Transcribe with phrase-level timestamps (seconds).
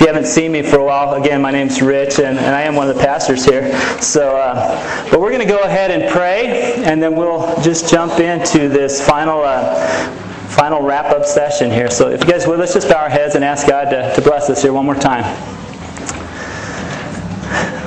[0.00, 2.62] if you haven't seen me for a while, again, my name's Rich, and, and I
[2.62, 3.70] am one of the pastors here.
[4.00, 8.18] So, uh, but we're going to go ahead and pray, and then we'll just jump
[8.18, 9.42] into this final.
[9.42, 10.16] Uh,
[10.48, 11.90] final wrap up session here.
[11.90, 14.22] So, if you guys would, let's just bow our heads and ask God to, to
[14.22, 15.22] bless us here one more time.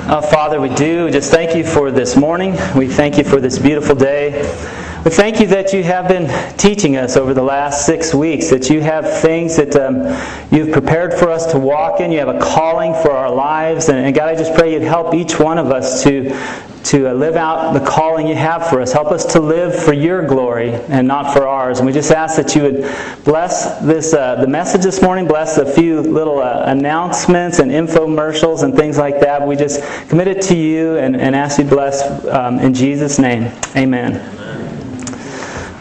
[0.08, 2.52] Uh, Father, we do just thank you for this morning.
[2.76, 4.83] We thank you for this beautiful day.
[5.04, 8.70] We thank you that you have been teaching us over the last six weeks, that
[8.70, 10.06] you have things that um,
[10.50, 12.10] you've prepared for us to walk in.
[12.10, 13.90] You have a calling for our lives.
[13.90, 16.30] And, and God, I just pray you'd help each one of us to,
[16.84, 18.94] to uh, live out the calling you have for us.
[18.94, 21.80] Help us to live for your glory and not for ours.
[21.80, 25.58] And we just ask that you would bless this uh, the message this morning, bless
[25.58, 29.46] a few little uh, announcements and infomercials and things like that.
[29.46, 33.18] We just commit it to you and, and ask you to bless um, in Jesus'
[33.18, 33.52] name.
[33.76, 34.33] Amen.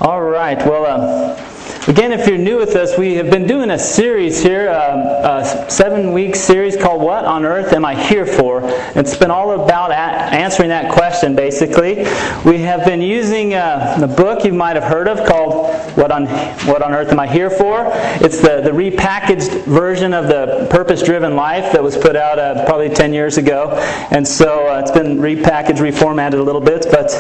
[0.02, 0.58] All right.
[0.66, 1.43] Well, uh,
[1.88, 5.70] again, if you're new with us, we have been doing a series here, um, a
[5.70, 8.62] seven week series called What on Earth Am I Here For?
[8.96, 12.06] It's been all about answering that question, basically.
[12.46, 16.28] We have been using uh, the book you might have heard of called What on,
[16.68, 17.90] what on Earth Am I Here For?
[18.24, 22.66] It's the, the repackaged version of the Purpose Driven Life that was put out uh,
[22.66, 23.72] probably 10 years ago.
[24.12, 27.12] And so uh, it's been repackaged, reformatted a little bit, but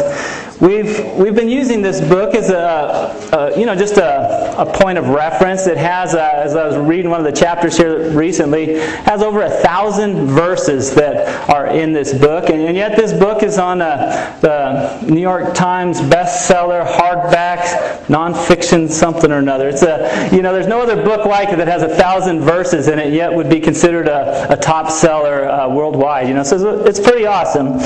[0.61, 4.97] we've, we've been using this book as a, a you know, just a, a point
[4.97, 5.67] of reference.
[5.67, 9.43] It has, uh, as I was reading one of the chapters here recently, has over
[9.43, 12.49] a thousand verses that are in this book.
[12.49, 18.89] And, and yet this book is on uh, the New York Times bestseller, hardback, nonfiction
[18.89, 19.69] something or another.
[19.69, 22.87] It's a, you know, there's no other book like it that has a thousand verses
[22.87, 26.27] in it, yet would be considered a, a top seller uh, worldwide.
[26.27, 27.79] You know, so it's pretty awesome.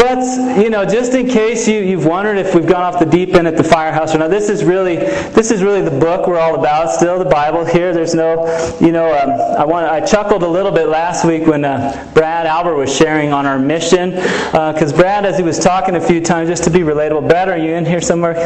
[0.00, 0.24] But,
[0.58, 3.46] you know, just in case you, you've wondered if we've gone off the deep end
[3.46, 6.54] at the firehouse or not, this is really this is really the book we're all
[6.54, 6.90] about.
[6.90, 7.92] Still, the Bible here.
[7.92, 8.46] There's no,
[8.80, 12.46] you know, um, I want I chuckled a little bit last week when uh, Brad
[12.46, 16.22] Albert was sharing on our mission because uh, Brad, as he was talking a few
[16.22, 17.28] times, just to be relatable.
[17.28, 18.36] Brad, are you in here somewhere?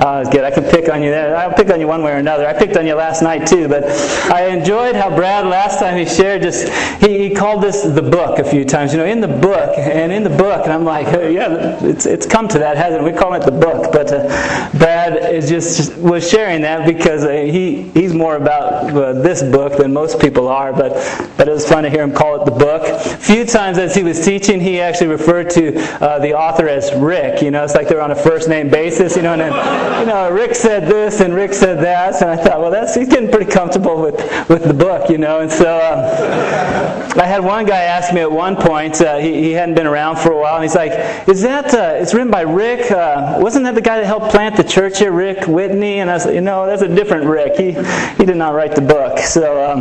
[0.00, 0.42] Uh, good.
[0.42, 1.36] I can pick on you there.
[1.36, 2.44] I'll pick on you one way or another.
[2.44, 3.84] I picked on you last night too, but
[4.32, 6.68] I enjoyed how Brad last time he shared just
[7.00, 8.92] he, he called this the book a few times.
[8.92, 12.26] You know, in the book and in the book, and I'm like, yeah, it's it's
[12.26, 13.12] come to that, hasn't it?
[13.12, 17.30] We call it the book, but uh, Brad is just was sharing that because uh,
[17.30, 20.72] he he's more about uh, this book than most people are.
[20.72, 20.92] But
[21.36, 22.82] but it was fun to hear him call it the book.
[22.82, 26.92] A few times as he was teaching, he actually referred to uh, the author as
[26.94, 27.42] Rick.
[27.42, 29.16] You know, it's like they're on a first name basis.
[29.16, 32.36] You know, and then, you know Rick said this and Rick said that, and I
[32.36, 34.16] thought, well, that's he's getting pretty comfortable with
[34.48, 35.10] with the book.
[35.10, 39.00] You know, and so um, I had one guy ask me at one point.
[39.00, 42.00] Uh, he he hadn't been around for a while, and he's like, "Is that uh,
[42.00, 42.90] it's written by Rick?
[42.90, 46.18] Uh, wasn't that the guy that helped plant the church here, Rick Whitney?" And I
[46.18, 47.56] said, "You know, that's a different Rick.
[47.56, 47.72] He
[48.18, 49.80] he did not write the book." So, um,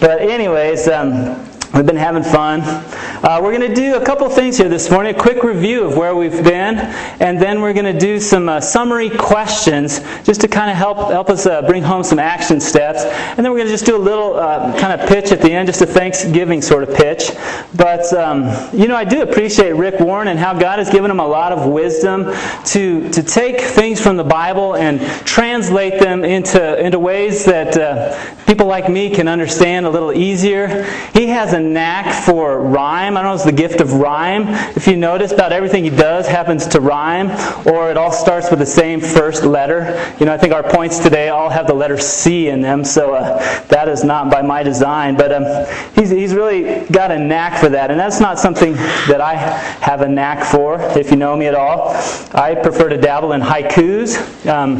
[0.00, 0.88] but anyways.
[0.88, 2.62] Um, We've been having fun.
[2.62, 5.14] Uh, we're going to do a couple things here this morning.
[5.14, 6.78] A quick review of where we've been,
[7.20, 11.12] and then we're going to do some uh, summary questions just to kind of help
[11.12, 13.04] help us uh, bring home some action steps.
[13.04, 15.52] And then we're going to just do a little uh, kind of pitch at the
[15.52, 17.30] end, just a Thanksgiving sort of pitch.
[17.76, 21.20] But um, you know, I do appreciate Rick Warren and how God has given him
[21.20, 26.84] a lot of wisdom to to take things from the Bible and translate them into
[26.84, 30.82] into ways that uh, people like me can understand a little easier.
[31.12, 33.16] He has knack for rhyme.
[33.16, 34.44] I don't know, it's the gift of rhyme.
[34.76, 37.30] If you notice, about everything he does happens to rhyme,
[37.66, 40.14] or it all starts with the same first letter.
[40.18, 43.14] You know, I think our points today all have the letter C in them, so
[43.14, 45.16] uh, that is not by my design.
[45.16, 48.72] But um, he's, he's really got a knack for that, and that's not something
[49.08, 51.90] that I have a knack for, if you know me at all.
[52.32, 54.16] I prefer to dabble in haikus,
[54.48, 54.76] um,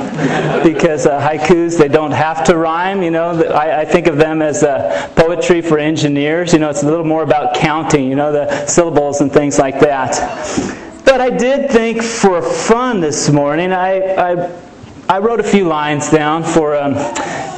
[0.62, 3.02] because uh, haikus, they don't have to rhyme.
[3.02, 6.52] You know, I, I think of them as uh, poetry for engineers.
[6.52, 9.80] You know, it's a little more about counting, you know, the syllables and things like
[9.80, 10.14] that.
[11.04, 14.52] But I did think for fun this morning, I, I,
[15.10, 16.94] I wrote a few lines down for um,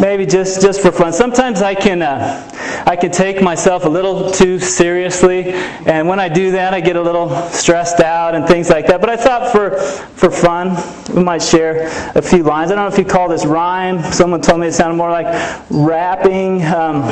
[0.01, 1.13] maybe just, just for fun.
[1.13, 2.51] Sometimes I can, uh,
[2.87, 6.97] I can take myself a little too seriously, and when I do that, I get
[6.97, 9.03] a little stressed out and things like that.
[9.03, 10.83] But I thought for, for fun,
[11.15, 12.71] we might share a few lines.
[12.71, 14.03] I don't know if you call this rhyme.
[14.15, 15.27] Someone told me it sounded more like
[15.69, 17.03] rapping, um,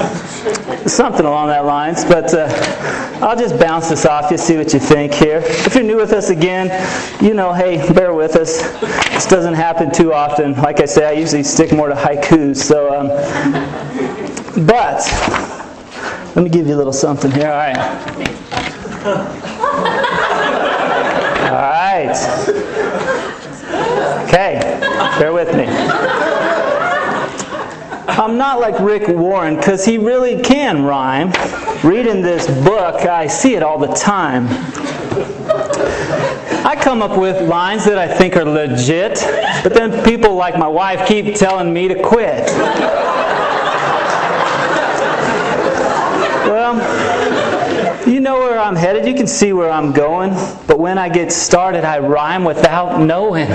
[0.88, 2.02] something along that lines.
[2.06, 2.48] But uh,
[3.20, 5.42] I'll just bounce this off you, see what you think here.
[5.44, 6.70] If you're new with us again,
[7.22, 8.62] you know, hey, bear with us.
[8.80, 10.29] This doesn't happen too often.
[10.38, 12.56] Like I say, I usually stick more to haikus.
[12.56, 13.08] So, um,
[14.66, 15.00] but
[16.36, 17.50] let me give you a little something here.
[17.50, 17.76] All right.
[21.46, 22.16] All right.
[24.24, 24.60] Okay,
[25.18, 25.66] bear with me.
[28.08, 31.32] I'm not like Rick Warren because he really can rhyme.
[31.82, 34.46] Reading this book, I see it all the time.
[36.64, 39.14] I come up with lines that I think are legit,
[39.62, 42.46] but then people like my wife keep telling me to quit.
[46.46, 49.06] well, you know where I'm headed.
[49.06, 50.30] You can see where I'm going.
[50.66, 53.48] But when I get started, I rhyme without knowing.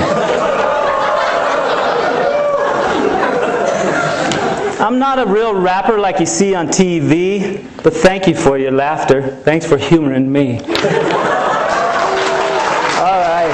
[4.86, 8.72] I'm not a real rapper like you see on TV, but thank you for your
[8.72, 9.22] laughter.
[9.44, 10.60] Thanks for humoring me.
[13.00, 13.52] All right.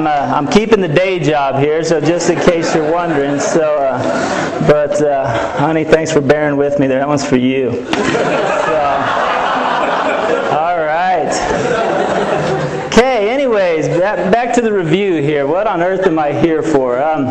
[0.00, 3.38] I'm, uh, I'm keeping the day job here, so just in case you're wondering.
[3.38, 7.00] So, uh, but uh, honey, thanks for bearing with me there.
[7.00, 7.70] That one's for you.
[7.70, 8.80] So,
[10.56, 11.28] all right.
[12.86, 15.46] Okay, anyways, back, back to the review here.
[15.46, 17.02] What on earth am I here for?
[17.02, 17.26] Um,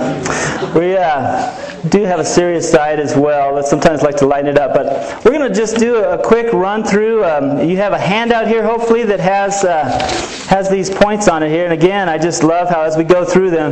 [0.75, 3.53] we uh, do have a serious side as well.
[3.53, 6.51] Let's sometimes like to lighten it up, but we're going to just do a quick
[6.51, 7.23] run through.
[7.23, 9.85] Um, you have a handout here, hopefully, that has uh,
[10.49, 11.63] has these points on it here.
[11.63, 13.71] And again, I just love how as we go through them,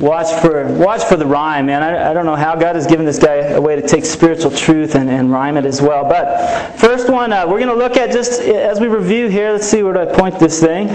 [0.00, 1.82] watch for watch for the rhyme, man.
[1.82, 4.50] I, I don't know how God has given this guy a way to take spiritual
[4.50, 6.04] truth and, and rhyme it as well.
[6.04, 9.52] But first one, uh, we're going to look at just as we review here.
[9.52, 10.88] Let's see where do I point this thing.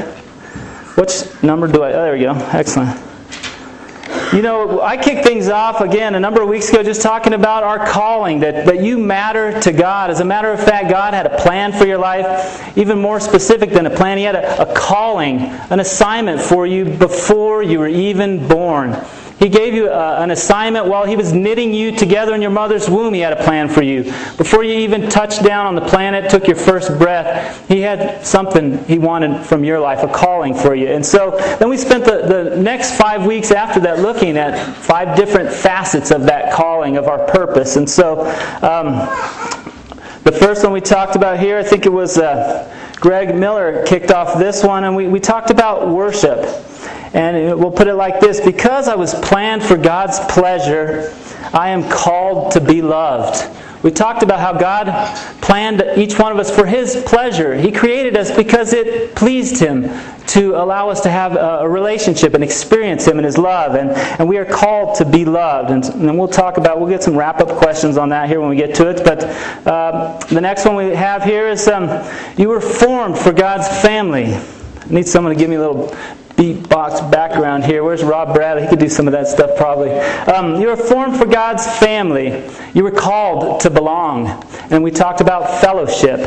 [0.95, 1.91] Which number do I?
[1.91, 2.33] Oh, there we go.
[2.51, 3.04] Excellent.
[4.35, 7.63] You know, I kicked things off again a number of weeks ago just talking about
[7.63, 10.09] our calling, that, that you matter to God.
[10.09, 13.69] As a matter of fact, God had a plan for your life, even more specific
[13.69, 14.17] than a plan.
[14.17, 19.01] He had a, a calling, an assignment for you before you were even born.
[19.39, 22.89] He gave you uh, an assignment while He was knitting you together in your mother's
[22.89, 23.13] womb.
[23.13, 24.03] He had a plan for you.
[24.37, 28.83] Before you even touched down on the planet, took your first breath, He had something
[28.85, 30.87] He wanted from your life, a calling for you.
[30.87, 35.17] And so then we spent the, the next five weeks after that looking at five
[35.17, 37.75] different facets of that calling, of our purpose.
[37.75, 38.21] And so
[38.61, 38.95] um,
[40.23, 44.11] the first one we talked about here, I think it was uh, Greg Miller kicked
[44.11, 46.39] off this one, and we, we talked about worship.
[47.15, 51.15] And we'll put it like this Because I was planned for God's pleasure,
[51.53, 53.49] I am called to be loved.
[53.83, 54.87] We talked about how God
[55.41, 57.55] planned each one of us for His pleasure.
[57.55, 59.89] He created us because it pleased Him
[60.27, 63.75] to allow us to have a relationship and experience Him and His love.
[63.75, 65.69] And, and we are called to be loved.
[65.69, 68.49] And, and we'll talk about, we'll get some wrap up questions on that here when
[68.49, 69.05] we get to it.
[69.05, 69.23] But
[69.67, 72.05] um, the next one we have here is um,
[72.37, 74.33] you were formed for God's family.
[74.33, 75.95] I need someone to give me a little
[76.35, 77.83] beatbox background here.
[77.83, 78.63] Where's Rob Bradley?
[78.63, 79.91] He could do some of that stuff probably.
[79.91, 82.43] Um, you were formed for God's family.
[82.73, 84.43] You were called to belong.
[84.69, 86.19] And we talked about fellowship.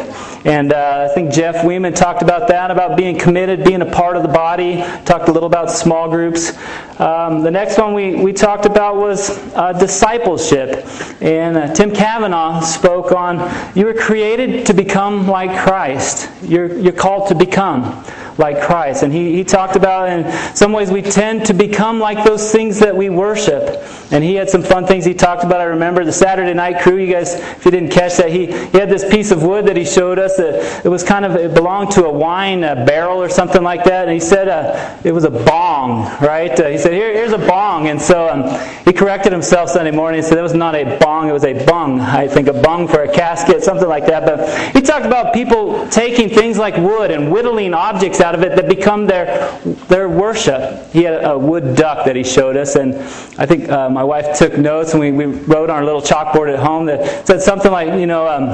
[0.46, 4.16] And uh, I think Jeff Weeman talked about that, about being committed, being a part
[4.16, 4.76] of the body.
[5.04, 6.56] Talked a little about small groups.
[6.98, 10.86] Um, the next one we, we talked about was uh, discipleship.
[11.20, 13.38] And uh, Tim Kavanaugh spoke on
[13.76, 16.30] you were created to become like Christ.
[16.42, 18.04] You're, you're called to become
[18.38, 19.02] like Christ.
[19.02, 22.78] And he, he talked about in some ways we tend to become like those things
[22.78, 23.84] that we worship.
[24.10, 25.60] And he had some fun things he talked about.
[25.60, 28.78] I remember the Saturday night crew, you guys, if you didn't catch that, he, he
[28.78, 30.36] had this piece of wood that he showed us.
[30.36, 33.84] That it was kind of, it belonged to a wine a barrel or something like
[33.84, 34.04] that.
[34.04, 36.58] And he said uh, it was a bong, right?
[36.58, 37.88] Uh, he said, Here, here's a bong.
[37.88, 38.44] And so um,
[38.84, 41.64] he corrected himself Sunday morning and said it was not a bong, it was a
[41.66, 42.00] bung.
[42.00, 44.24] I think a bung for a casket, something like that.
[44.24, 48.42] But he talked about people taking things like wood and whittling objects out out of
[48.42, 49.58] it that become their,
[49.88, 50.92] their worship.
[50.92, 52.94] He had a wood duck that he showed us, and
[53.40, 56.52] I think uh, my wife took notes, and we, we wrote on our little chalkboard
[56.52, 58.48] at home that said something like, you know, um,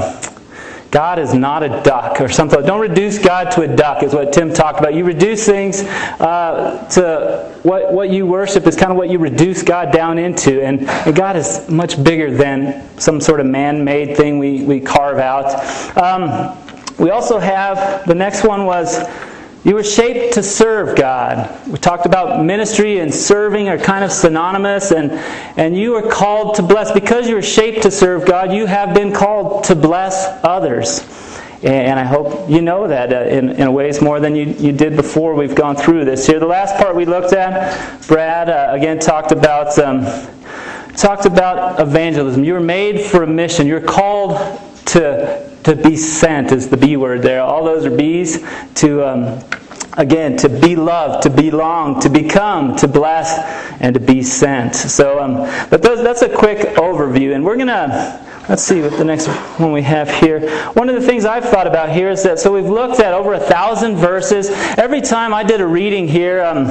[0.92, 2.62] God is not a duck or something.
[2.64, 4.94] Don't reduce God to a duck, is what Tim talked about.
[4.94, 9.64] You reduce things uh, to what, what you worship is kind of what you reduce
[9.64, 10.62] God down into.
[10.62, 14.78] And, and God is much bigger than some sort of man made thing we, we
[14.78, 15.96] carve out.
[15.96, 16.56] Um,
[16.96, 19.00] we also have the next one was
[19.64, 21.66] you were shaped to serve God.
[21.66, 25.12] We talked about ministry and serving are kind of synonymous, and,
[25.58, 26.92] and you are called to bless.
[26.92, 31.00] Because you were shaped to serve God, you have been called to bless others.
[31.62, 34.96] And I hope you know that uh, in, in ways more than you, you did
[34.96, 36.38] before we've gone through this here.
[36.38, 40.04] The last part we looked at, Brad uh, again talked about um,
[40.94, 42.44] talked about evangelism.
[42.44, 43.66] You were made for a mission.
[43.66, 47.42] You're called to to be sent is the B word there.
[47.42, 48.44] All those are B's
[48.76, 49.44] to um,
[49.96, 53.38] again to be loved, to belong, to become, to bless,
[53.80, 54.74] and to be sent.
[54.74, 55.34] So, um,
[55.70, 58.20] but those, that's a quick overview, and we're gonna.
[58.46, 59.26] Let's see what the next
[59.58, 60.46] one we have here.
[60.74, 63.32] One of the things I've thought about here is that so we've looked at over
[63.32, 64.50] a thousand verses.
[64.76, 66.66] Every time I did a reading here, um,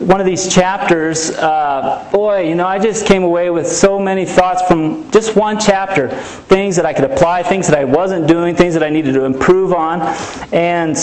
[0.00, 4.24] one of these chapters, uh, boy, you know, I just came away with so many
[4.24, 6.08] thoughts from just one chapter.
[6.08, 9.24] Things that I could apply, things that I wasn't doing, things that I needed to
[9.24, 10.00] improve on.
[10.52, 10.96] And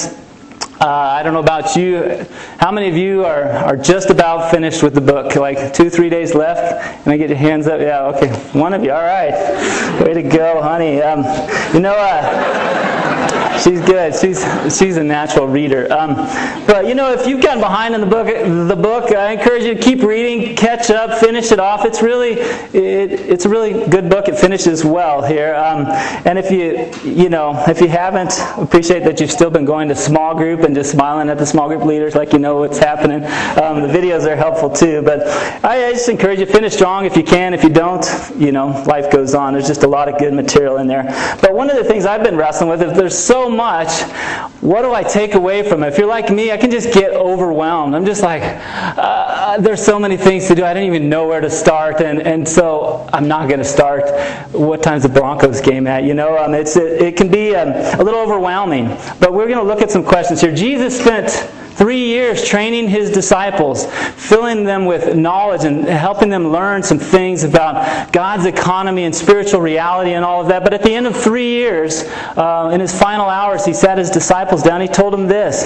[0.82, 2.26] uh, I don't know about you.
[2.58, 5.36] How many of you are, are just about finished with the book?
[5.36, 7.04] Like two, three days left?
[7.04, 7.80] Can I get your hands up?
[7.80, 8.30] Yeah, okay.
[8.60, 8.92] One of you.
[8.92, 9.32] All right.
[10.04, 11.04] Way to go, honey.
[11.04, 11.24] Um,
[11.72, 13.07] you know, uh,
[13.62, 14.16] she's good.
[14.16, 14.40] She's
[14.78, 15.92] she's a natural reader.
[15.92, 16.16] Um,
[16.66, 19.76] but you know, if you've gotten behind in the book, the book, I encourage you
[19.76, 21.86] to keep reading, catch up, finish it off.
[21.86, 24.28] It's really it, it's a really good book.
[24.28, 25.56] It finishes well here.
[25.56, 25.86] Um,
[26.26, 29.96] and if you you know if you haven't, appreciate that you've still been going to
[29.96, 33.24] small group and just smiling at the small group leaders like you know what's happening.
[33.62, 35.02] Um, the videos are helpful too.
[35.02, 35.28] But
[35.64, 37.54] I, I just encourage you finish strong if you can.
[37.54, 38.06] If you don't,
[38.38, 39.54] you know, life goes on.
[39.54, 41.04] There's just a lot of good material in there.
[41.42, 44.02] But one of the things I've been wrestling with is there's so much.
[44.62, 45.88] What do I take away from it?
[45.88, 47.96] If you're like me, I can just get overwhelmed.
[47.96, 50.66] I'm just like, uh, there's so many things to do.
[50.66, 54.04] I don't even know where to start, and, and so I'm not going to start.
[54.52, 56.04] What time's the Broncos game at?
[56.04, 57.70] You know, um, it's it, it can be um,
[58.00, 58.88] a little overwhelming.
[59.20, 60.54] But we're going to look at some questions here.
[60.54, 66.82] Jesus spent three years training his disciples, filling them with knowledge and helping them learn
[66.82, 70.64] some things about God's economy and spiritual reality and all of that.
[70.64, 72.04] But at the end of three years,
[72.36, 74.82] uh, in his final hours, he sat his disciples down.
[74.82, 75.66] He told them this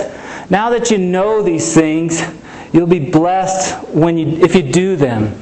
[0.51, 2.21] Now that you know these things,
[2.73, 5.41] you'll be blessed when you, if you do them.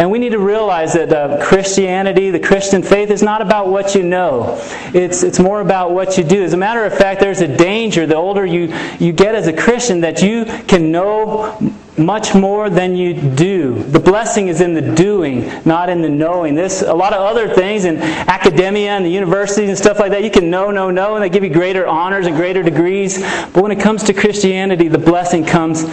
[0.00, 3.94] And we need to realize that uh, Christianity, the Christian faith, is not about what
[3.94, 4.58] you know.
[4.94, 6.42] It's, it's more about what you do.
[6.42, 9.52] As a matter of fact, there's a danger the older you, you get as a
[9.52, 11.54] Christian that you can know
[12.00, 13.74] much more than you do.
[13.84, 16.54] The blessing is in the doing, not in the knowing.
[16.54, 20.24] This a lot of other things in academia and the universities and stuff like that.
[20.24, 23.20] You can know, know, know, and they give you greater honors and greater degrees.
[23.52, 25.84] But when it comes to Christianity, the blessing comes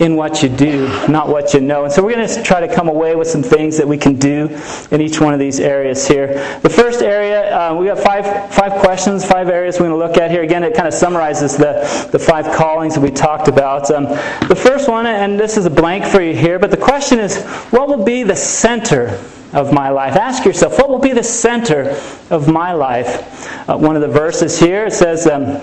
[0.00, 1.84] in what you do, not what you know.
[1.84, 4.16] And so we're going to try to come away with some things that we can
[4.16, 4.48] do
[4.90, 6.28] in each one of these areas here.
[6.60, 10.16] The first area, uh, we got five five questions, five areas we're going to look
[10.16, 10.42] at here.
[10.42, 13.90] Again, it kind of summarizes the the five callings that we talked about.
[13.90, 14.04] Um,
[14.48, 17.42] the first one, and this is a blank for you here, but the question is
[17.70, 19.18] what will be the center
[19.52, 20.16] of my life?
[20.16, 21.90] Ask yourself, what will be the center
[22.30, 23.68] of my life?
[23.68, 25.60] Uh, one of the verses here says, um,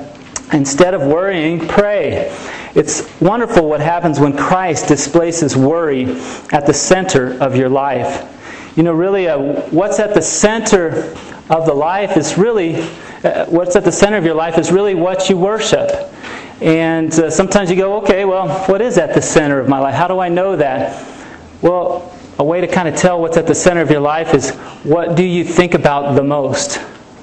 [0.51, 2.35] instead of worrying, pray.
[2.75, 6.15] It's wonderful what happens when Christ displaces worry
[6.51, 8.29] at the center of your life.
[8.75, 11.13] You know, really, uh, what's at the center
[11.49, 12.81] of the life is really,
[13.23, 16.12] uh, what's at the center of your life is really what you worship.
[16.63, 19.95] And uh, sometimes you go, okay, well, what is at the center of my life?
[19.95, 21.05] How do I know that?
[21.61, 24.51] Well, a way to kind of tell what's at the center of your life is
[24.85, 26.77] what do you think about the most?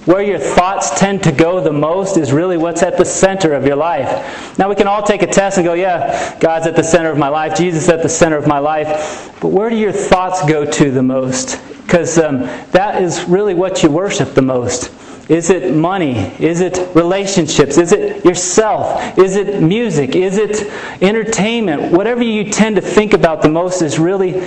[0.05, 3.65] Where your thoughts tend to go the most is really what's at the center of
[3.65, 4.59] your life.
[4.59, 7.17] Now, we can all take a test and go, yeah, God's at the center of
[7.17, 9.35] my life, Jesus at the center of my life.
[9.41, 11.63] But where do your thoughts go to the most?
[11.87, 12.41] Because um,
[12.73, 14.93] that is really what you worship the most.
[15.31, 16.17] Is it money?
[16.41, 17.79] Is it relationships?
[17.79, 19.17] Is it yourself?
[19.17, 20.17] Is it music?
[20.17, 20.69] Is it
[21.01, 21.93] entertainment?
[21.93, 24.41] Whatever you tend to think about the most is really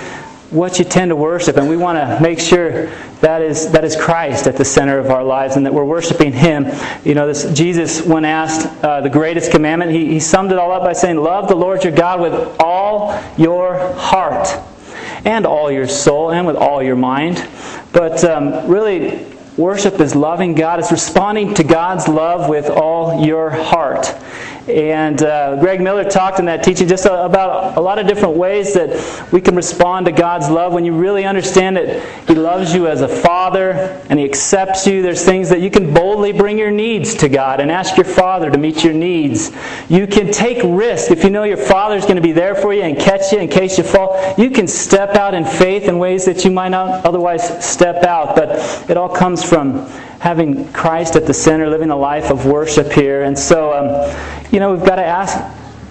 [0.50, 1.56] what you tend to worship.
[1.56, 2.88] And we want to make sure
[3.22, 6.34] that is, that is Christ at the center of our lives and that we're worshiping
[6.34, 6.66] Him.
[7.02, 10.70] You know, this, Jesus, when asked uh, the greatest commandment, he, he summed it all
[10.70, 14.48] up by saying, Love the Lord your God with all your heart
[15.24, 17.48] and all your soul and with all your mind.
[17.90, 23.50] But um, really, Worship is loving God, it's responding to God's love with all your
[23.50, 24.12] heart.
[24.68, 28.72] And uh, Greg Miller talked in that teaching just about a lot of different ways
[28.72, 32.86] that we can respond to God's love when you really understand that He loves you
[32.86, 33.72] as a father
[34.08, 35.02] and He accepts you.
[35.02, 38.50] There's things that you can boldly bring your needs to God and ask your Father
[38.50, 39.52] to meet your needs.
[39.90, 42.82] You can take risk if you know your Father's going to be there for you
[42.82, 44.34] and catch you in case you fall.
[44.38, 48.34] You can step out in faith in ways that you might not otherwise step out.
[48.34, 49.86] But it all comes from
[50.20, 53.24] having Christ at the center, living a life of worship here.
[53.24, 55.36] And so, um, you know, we've got to ask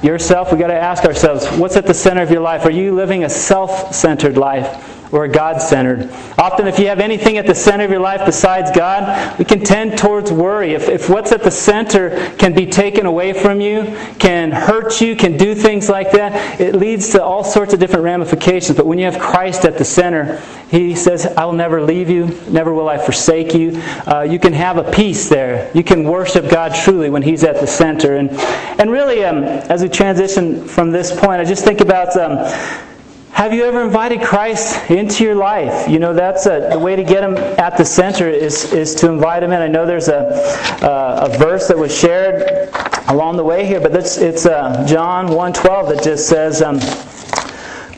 [0.01, 2.65] yourself, we've got to ask ourselves, what's at the center of your life?
[2.65, 5.02] Are you living a self centered life?
[5.13, 6.09] Or God centered.
[6.37, 9.63] Often, if you have anything at the center of your life besides God, we can
[9.63, 10.73] tend towards worry.
[10.73, 15.15] If, if what's at the center can be taken away from you, can hurt you,
[15.15, 18.75] can do things like that, it leads to all sorts of different ramifications.
[18.75, 22.25] But when you have Christ at the center, He says, I will never leave you,
[22.49, 23.79] never will I forsake you.
[24.07, 25.69] Uh, you can have a peace there.
[25.75, 28.15] You can worship God truly when He's at the center.
[28.15, 28.31] And,
[28.79, 32.17] and really, um, as we transition from this point, I just think about.
[32.17, 32.91] Um,
[33.43, 35.89] have you ever invited Christ into your life?
[35.89, 39.09] You know, that's a, the way to get him at the center is, is to
[39.09, 39.61] invite him in.
[39.61, 40.33] I know there's a,
[40.81, 42.69] uh, a verse that was shared
[43.09, 46.79] along the way here, but it's, it's uh, John 1.12 that just says, um,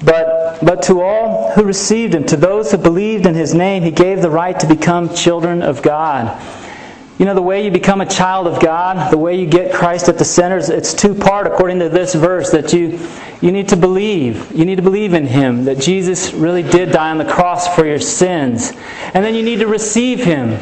[0.04, 3.92] But, but to all who received him, to those who believed in his name, he
[3.92, 6.42] gave the right to become children of God.
[7.18, 10.10] You know, the way you become a child of God, the way you get Christ
[10.10, 13.00] at the center, it's two part according to this verse that you,
[13.40, 14.52] you need to believe.
[14.52, 17.86] You need to believe in Him, that Jesus really did die on the cross for
[17.86, 18.74] your sins.
[19.14, 20.60] And then you need to receive Him.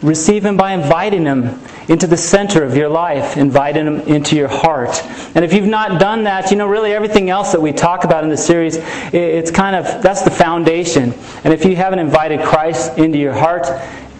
[0.00, 4.46] Receive Him by inviting Him into the center of your life, inviting Him into your
[4.46, 5.02] heart.
[5.34, 8.22] And if you've not done that, you know, really everything else that we talk about
[8.22, 8.76] in the series,
[9.12, 11.12] it's kind of, that's the foundation.
[11.42, 13.66] And if you haven't invited Christ into your heart,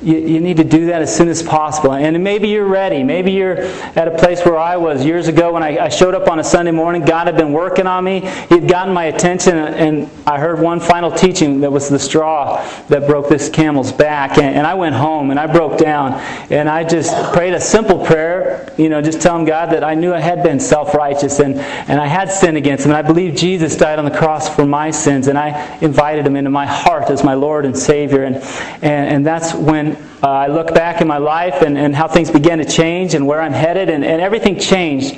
[0.02, 1.92] you, you, need to do that as soon as possible.
[1.92, 3.02] And maybe you're ready.
[3.02, 6.28] Maybe you're at a place where I was years ago when I, I, showed up
[6.28, 7.04] on a Sunday morning.
[7.04, 8.20] God had been working on me.
[8.20, 12.64] He had gotten my attention, and I heard one final teaching that was the straw
[12.88, 14.38] that broke this camel's back.
[14.38, 16.12] And, and I went home and I broke down.
[16.50, 20.14] And I just prayed a simple prayer, you know, just telling God that I knew
[20.14, 22.92] I had been self righteous and, and I had sinned against Him.
[22.92, 25.26] And I believe Jesus died on the cross for my sins.
[25.26, 28.24] And I invited Him into my heart as my Lord and Savior.
[28.24, 32.08] And, and, and that's when uh, I look back in my life and, and how
[32.08, 35.16] things began to change and where I'm headed, and, and everything changed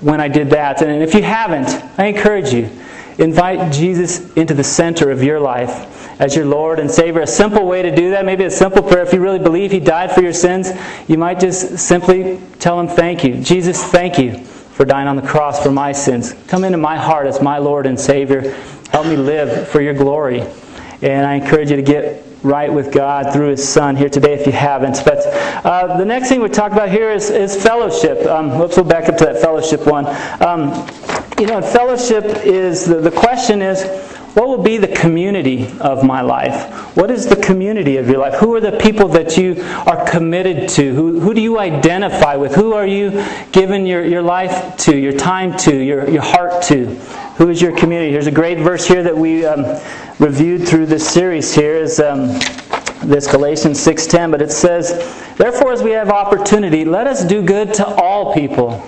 [0.00, 0.82] when I did that.
[0.82, 2.70] And if you haven't, I encourage you.
[3.18, 7.20] Invite Jesus into the center of your life as your Lord and Savior.
[7.20, 9.02] A simple way to do that, maybe a simple prayer.
[9.02, 10.70] If you really believe He died for your sins,
[11.06, 13.42] you might just simply tell Him, Thank you.
[13.42, 16.34] Jesus, thank you for dying on the cross for my sins.
[16.48, 18.54] Come into my heart as my Lord and Savior.
[18.90, 20.42] Help me live for your glory.
[21.02, 24.46] And I encourage you to get right with God through His Son here today if
[24.46, 25.04] you haven't.
[25.04, 25.18] But
[25.64, 28.26] uh, the next thing we talk about here is, is fellowship.
[28.26, 30.06] Um, let's go back up to that fellowship one.
[30.42, 30.86] Um,
[31.38, 33.84] you know, fellowship is the, the question is
[34.34, 36.96] what will be the community of my life?
[36.96, 38.34] What is the community of your life?
[38.34, 39.56] Who are the people that you
[39.86, 40.94] are committed to?
[40.94, 42.54] Who, who do you identify with?
[42.54, 46.96] Who are you giving your, your life to, your time to, your, your heart to?
[47.40, 48.12] Who is your community?
[48.12, 49.64] There's a great verse here that we um,
[50.18, 52.38] reviewed through this series here is um,
[53.02, 54.92] this Galatians 6:10, but it says,
[55.38, 58.86] "Therefore as we have opportunity, let us do good to all people."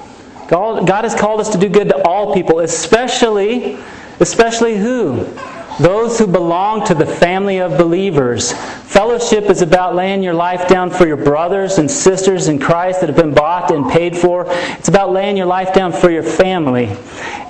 [0.48, 3.78] God, God has called us to do good to all people, especially
[4.20, 5.24] especially who?
[5.82, 8.52] Those who belong to the family of believers.
[8.52, 13.08] Fellowship is about laying your life down for your brothers and sisters in Christ that
[13.08, 14.46] have been bought and paid for.
[14.48, 16.86] It's about laying your life down for your family.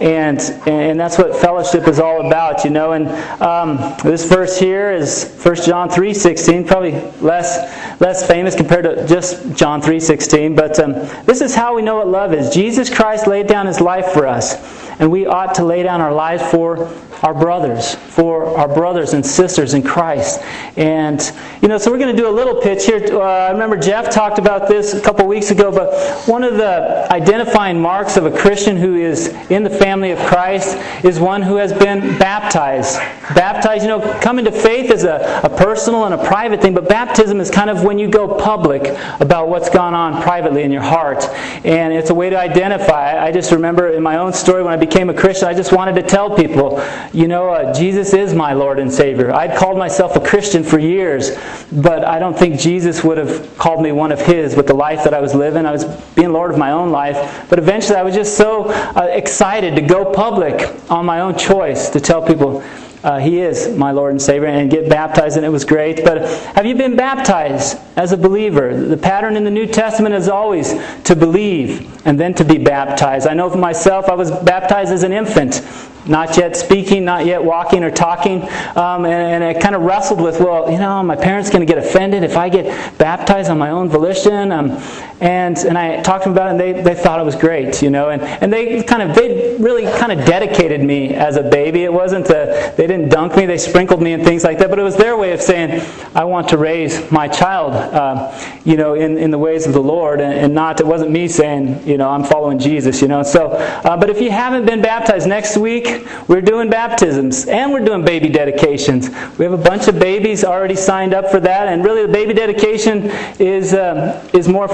[0.01, 2.93] And, and that's what fellowship is all about, you know.
[2.93, 3.09] And
[3.43, 9.55] um, this verse here is 1 John 3.16, probably less, less famous compared to just
[9.55, 10.57] John 3.16.
[10.57, 10.95] But um,
[11.27, 12.49] this is how we know what love is.
[12.49, 14.82] Jesus Christ laid down his life for us.
[14.99, 16.89] And we ought to lay down our lives for
[17.23, 20.41] our brothers, for our brothers and sisters in Christ.
[20.77, 21.21] And,
[21.63, 23.01] you know, so we're going to do a little pitch here.
[23.13, 25.95] Uh, I remember Jeff talked about this a couple weeks ago, but
[26.27, 30.77] one of the identifying marks of a Christian who is in the family of Christ
[31.05, 32.97] is one who has been baptized.
[33.35, 36.89] Baptized, you know, coming to faith is a, a personal and a private thing, but
[36.89, 38.83] baptism is kind of when you go public
[39.21, 41.25] about what's gone on privately in your heart.
[41.65, 43.25] And it's a way to identify.
[43.25, 45.95] I just remember in my own story when I became a Christian, I just wanted
[45.95, 49.33] to tell people, you know, uh, Jesus is my Lord and Savior.
[49.33, 51.39] I'd called myself a Christian for years,
[51.71, 55.05] but I don't think Jesus would have called me one of His with the life
[55.05, 55.67] that I was living.
[55.67, 55.85] I was
[56.17, 59.83] being Lord of my own life, but eventually I was just so uh, excited to
[59.83, 62.65] go public on my own choice to tell people,
[63.05, 66.05] uh, he is my Lord and Savior, and get baptized, and it was great.
[66.05, 66.23] But
[66.55, 68.77] have you been baptized as a believer?
[68.77, 73.27] The pattern in the New Testament is always to believe and then to be baptized.
[73.27, 75.63] I know for myself, I was baptized as an infant
[76.07, 78.43] not yet speaking, not yet walking or talking.
[78.77, 81.73] Um, and, and, I kind of wrestled with, well, you know, my parents going to
[81.73, 84.53] get offended if I get baptized on my own volition.
[84.53, 84.83] Um,
[85.23, 87.81] and and I talked to them about it, and they, they thought it was great,
[87.81, 88.11] you know.
[88.11, 91.85] And, and they kind of they really kind of dedicated me as a baby.
[91.85, 94.69] It wasn't a, they didn't dunk me, they sprinkled me and things like that.
[94.69, 95.81] But it was their way of saying,
[96.15, 99.83] I want to raise my child, uh, you know, in, in the ways of the
[99.83, 103.23] Lord, and, and, not it wasn't me saying, you know, I'm following Jesus, you know.
[103.23, 105.92] So, uh, but if you haven't been baptized next week
[106.29, 109.09] we're doing baptisms and we're doing baby dedications.
[109.39, 112.35] We have a bunch of babies already signed up for that, and really the baby
[112.35, 114.69] dedication is um, is more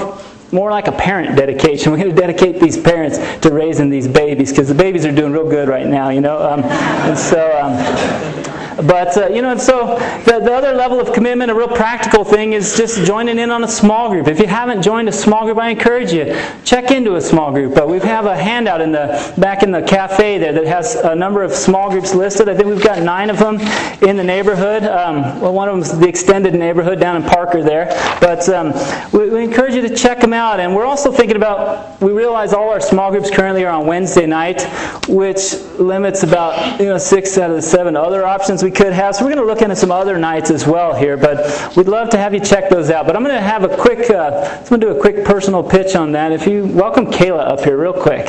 [0.53, 1.93] more like a parent dedication.
[1.93, 5.33] We're going to dedicate these parents to raising these babies because the babies are doing
[5.33, 6.39] real good right now, you know.
[6.39, 7.59] Um, and so.
[7.61, 8.48] Um,
[8.87, 12.25] but, uh, you know, and so the, the other level of commitment, a real practical
[12.25, 14.29] thing, is just joining in on a small group.
[14.29, 17.75] If you haven't joined a small group, I encourage you, check into a small group.
[17.75, 21.15] But we have a handout in the back in the cafe there that has a
[21.15, 22.49] number of small groups listed.
[22.49, 23.61] I think we've got nine of them
[24.07, 24.85] in the neighborhood.
[24.85, 27.87] Um, well, one of them is the extended neighborhood down in Parker there.
[28.21, 28.73] But um,
[29.13, 30.61] we, we encourage you to check them out.
[30.61, 34.27] And we're also thinking about, we realize all our small groups currently are on Wednesday
[34.27, 34.63] night,
[35.09, 39.17] which limits about you know six out of the seven other options we could have.
[39.17, 42.11] So we're going to look into some other nights as well here, but we'd love
[42.11, 43.07] to have you check those out.
[43.07, 45.63] But I'm going to have a quick, uh, I'm going to do a quick personal
[45.63, 46.33] pitch on that.
[46.33, 48.27] If you welcome Kayla up here real quick.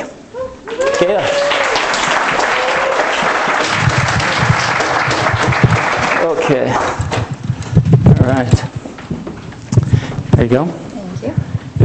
[0.96, 1.26] Kayla.
[6.24, 6.72] Okay.
[8.08, 8.50] All right.
[10.36, 10.89] There you go.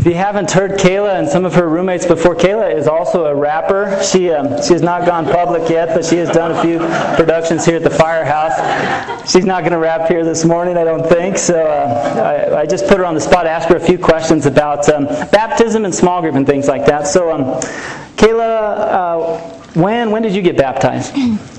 [0.05, 3.35] If you haven't heard Kayla and some of her roommates before, Kayla is also a
[3.35, 4.03] rapper.
[4.03, 6.79] She, um, she has not gone public yet, but she has done a few
[7.17, 8.53] productions here at the Firehouse.
[9.33, 11.39] She's not going to rap here this morning, I don't think.
[11.39, 14.45] So uh, I, I, just put her on the spot, asked her a few questions
[14.45, 17.07] about um, baptism and small group and things like that.
[17.07, 17.45] So, um,
[18.17, 19.39] Kayla, uh,
[19.73, 21.15] when when did you get baptized?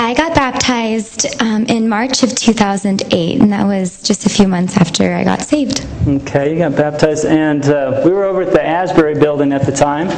[0.00, 4.76] I got baptized um, in March of 2008, and that was just a few months
[4.76, 5.84] after I got saved.
[6.06, 9.72] Okay, you got baptized, and uh, we were over at the Asbury building at the
[9.72, 10.08] time.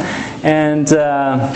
[0.44, 1.54] And uh,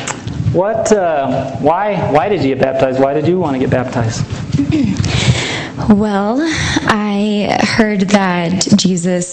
[0.53, 0.91] what?
[0.91, 1.97] Uh, why?
[2.13, 2.99] Why did you get baptized?
[2.99, 4.25] Why did you want to get baptized?
[5.89, 9.29] Well, I heard that Jesus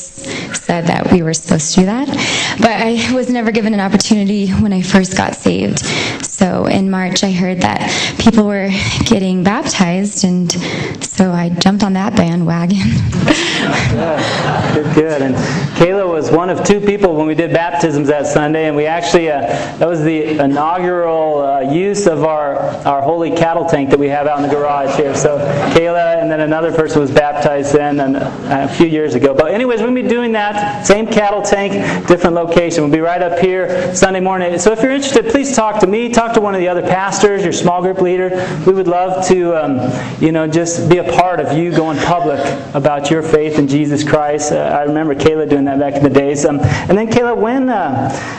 [0.60, 2.08] said that we were supposed to do that,
[2.60, 5.84] but I was never given an opportunity when I first got saved.
[6.42, 8.70] So in March, I heard that people were
[9.06, 10.52] getting baptized, and
[11.04, 12.80] so I jumped on that bandwagon.
[14.74, 15.22] good, good.
[15.22, 15.36] And
[15.76, 19.30] Kayla was one of two people when we did baptisms that Sunday, and we actually
[19.30, 22.56] uh, that was the inaugural uh, use of our
[22.88, 25.14] our holy cattle tank that we have out in the garage here.
[25.14, 25.38] So
[25.76, 29.36] Kayla and then another person was baptized then and, uh, a few years ago.
[29.36, 30.88] But anyways, we'll be doing that.
[30.88, 31.74] Same cattle tank,
[32.08, 32.84] different location.
[32.84, 34.58] We'll be right up here Sunday morning.
[34.58, 36.10] So if you're interested, please talk to me.
[36.10, 38.30] Talk to one of the other pastors, your small group leader.
[38.66, 42.40] We would love to, um, you know, just be a part of you going public
[42.74, 44.52] about your faith in Jesus Christ.
[44.52, 46.46] Uh, I remember Kayla doing that back in the days.
[46.46, 47.70] Um, and then Kayla, when.
[47.70, 48.38] Uh,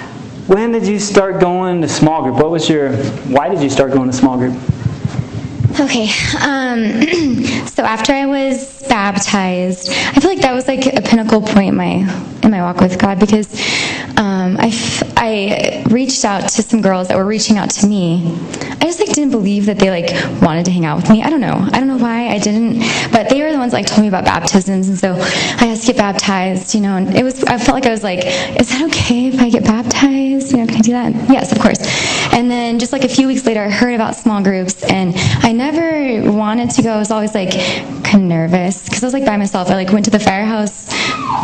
[0.49, 2.35] when did you start going to small group?
[2.35, 2.93] What was your,
[3.29, 4.55] why did you start going to small group?
[5.81, 6.11] Okay,
[6.43, 7.03] um,
[7.67, 11.77] so after I was baptized, I feel like that was like a pinnacle point in
[11.77, 13.55] my in my walk with God because
[14.19, 18.37] um, I, f- I reached out to some girls that were reaching out to me.
[18.81, 20.11] I just like didn't believe that they like
[20.43, 21.23] wanted to hang out with me.
[21.23, 21.69] I don't know.
[21.73, 22.81] I don't know why I didn't,
[23.13, 25.87] but they were the ones like told me about baptisms, and so I had to
[25.87, 26.75] get baptized.
[26.75, 28.19] You know, and it was I felt like I was like,
[28.59, 30.52] is that okay if I get baptized?
[30.63, 31.13] Know, can I do that?
[31.31, 31.81] Yes, of course.
[32.33, 35.53] And then just like a few weeks later, I heard about small groups, and I
[35.53, 36.93] never wanted to go.
[36.93, 37.51] I was always like
[38.05, 39.71] kind of nervous because I was like by myself.
[39.71, 40.93] I like went to the firehouse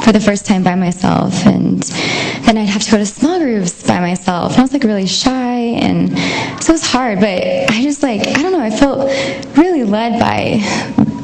[0.05, 3.87] for the first time by myself, and then I'd have to go to small groups
[3.87, 4.53] by myself.
[4.53, 6.17] And I was like really shy, and
[6.63, 7.19] so it was hard.
[7.19, 8.61] But I just like I don't know.
[8.61, 9.09] I felt
[9.57, 10.61] really led by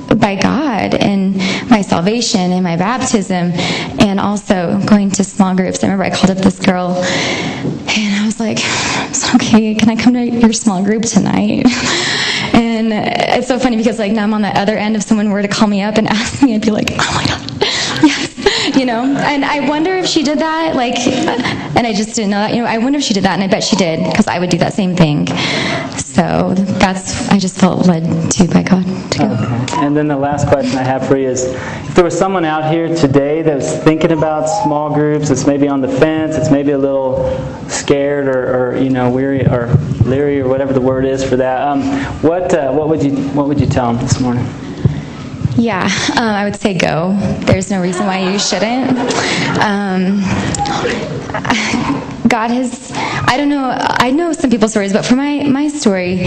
[0.08, 1.36] by God and
[1.70, 3.52] my salvation and my baptism,
[4.00, 5.82] and also going to small groups.
[5.82, 8.58] I remember I called up this girl, and I was like,
[9.34, 11.66] "Okay, can I come to your small group tonight?"
[12.54, 14.94] And it's so funny because like now I'm on the other end.
[14.94, 17.26] If someone were to call me up and ask me, I'd be like, "Oh my
[17.26, 17.53] God, yes."
[18.74, 19.04] you know?
[19.04, 22.62] And i wonder if she did that like and i just didn't know that you
[22.62, 24.50] know i wonder if she did that and i bet she did because i would
[24.50, 25.26] do that same thing.
[25.96, 29.24] So that's i just felt led to by god to go.
[29.24, 29.84] Okay.
[29.84, 32.72] and then the last question i have for you is if there was someone out
[32.72, 36.72] here today that was thinking about small groups it's maybe on the fence it's maybe
[36.72, 37.28] a little
[37.68, 39.66] scared or, or you know weary or
[40.04, 41.82] leery or whatever the word is for that um,
[42.22, 44.46] what uh, what would you what would you tell them this morning
[45.56, 45.84] yeah,
[46.16, 47.16] um, I would say go.
[47.40, 48.90] There's no reason why you shouldn't.
[49.60, 50.20] Um,
[52.28, 56.26] God has, I don't know, I know some people's stories, but for my, my story,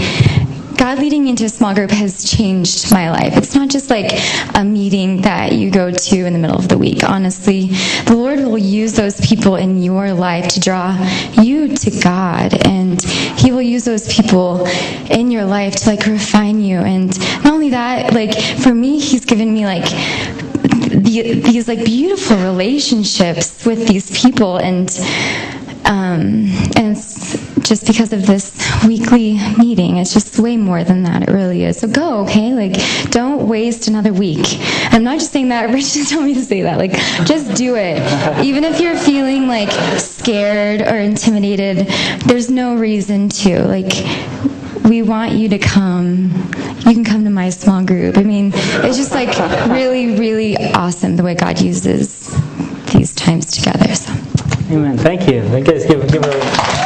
[0.78, 3.36] God leading me into a small group has changed my life.
[3.36, 4.12] It's not just like
[4.54, 7.02] a meeting that you go to in the middle of the week.
[7.02, 7.66] Honestly,
[8.06, 10.96] the Lord will use those people in your life to draw
[11.42, 14.66] you to God, and He will use those people
[15.10, 16.78] in your life to like refine you.
[16.78, 22.36] And not only that, like for me, He's given me like the, these like beautiful
[22.36, 24.88] relationships with these people, and
[25.88, 26.46] um,
[26.76, 26.94] and
[27.68, 29.98] just because of this weekly meeting.
[29.98, 31.28] It's just way more than that.
[31.28, 31.78] It really is.
[31.78, 32.54] So go, okay?
[32.54, 34.46] Like, don't waste another week.
[34.92, 35.70] I'm not just saying that.
[35.74, 36.78] Rich just told me to say that.
[36.78, 36.92] Like,
[37.26, 37.98] just do it.
[38.44, 41.86] Even if you're feeling like scared or intimidated,
[42.26, 43.64] there's no reason to.
[43.64, 43.92] Like,
[44.84, 46.30] we want you to come.
[46.86, 48.16] You can come to my small group.
[48.16, 49.36] I mean, it's just like
[49.68, 52.30] really, really awesome the way God uses
[52.92, 53.94] these times together.
[53.94, 54.27] So.
[54.70, 54.98] Amen.
[54.98, 55.42] Thank you.
[55.56, 56.77] You guys give, give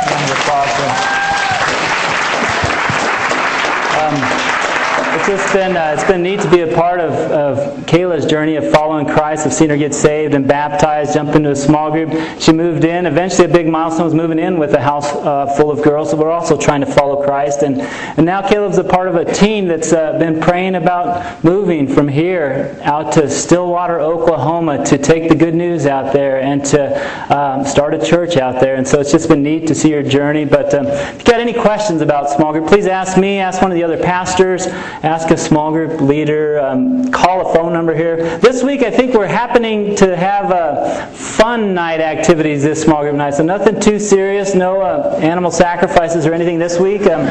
[5.33, 8.71] just been uh, it's been neat to be a part of, of Kayla's journey of
[8.71, 9.47] following Christ.
[9.47, 12.13] I've seen her get saved and baptized, jump into a small group.
[12.39, 13.07] She moved in.
[13.07, 16.11] Eventually, a big milestone was moving in with a house uh, full of girls.
[16.11, 17.63] So we're also trying to follow Christ.
[17.63, 21.89] And and now Kayla's a part of a team that's uh, been praying about moving
[21.89, 27.35] from here out to Stillwater, Oklahoma, to take the good news out there and to
[27.35, 28.75] um, start a church out there.
[28.75, 30.45] And so it's just been neat to see your journey.
[30.45, 33.71] But um, if you got any questions about small group, please ask me, ask one
[33.71, 38.39] of the other pastors, ask a small group leader, um, call a phone number here.
[38.39, 43.15] This week, I think we're happening to have uh, fun night activities this small group
[43.15, 43.35] night.
[43.35, 47.03] So nothing too serious, no uh, animal sacrifices or anything this week.
[47.03, 47.25] Um,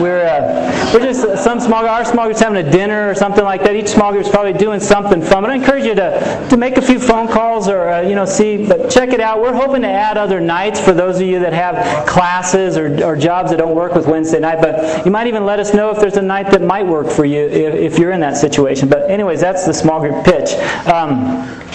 [0.00, 3.62] we're uh, we're just some small our small group's having a dinner or something like
[3.62, 3.76] that.
[3.76, 5.42] Each small group's probably doing something fun.
[5.42, 8.24] But I encourage you to to make a few phone calls or uh, you know
[8.24, 9.40] see, but check it out.
[9.40, 13.16] We're hoping to add other nights for those of you that have classes or, or
[13.16, 14.60] jobs that don't work with Wednesday night.
[14.60, 17.24] But you might even let us know if there's a night that might work for
[17.24, 18.88] you if, if you're in that situation.
[18.88, 20.52] But anyways, that's the small group pitch.
[20.86, 21.67] Um,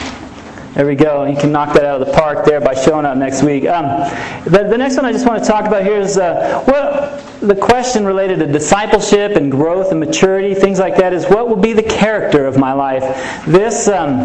[0.74, 1.26] there we go.
[1.26, 3.68] You can knock that out of the park there by showing up next week.
[3.68, 3.86] Um,
[4.46, 7.56] the, the, next one I just want to talk about here is uh, what the
[7.56, 11.74] question related to discipleship and growth and maturity, things like that, is what will be
[11.74, 13.04] the character of my life?
[13.46, 14.18] This, um,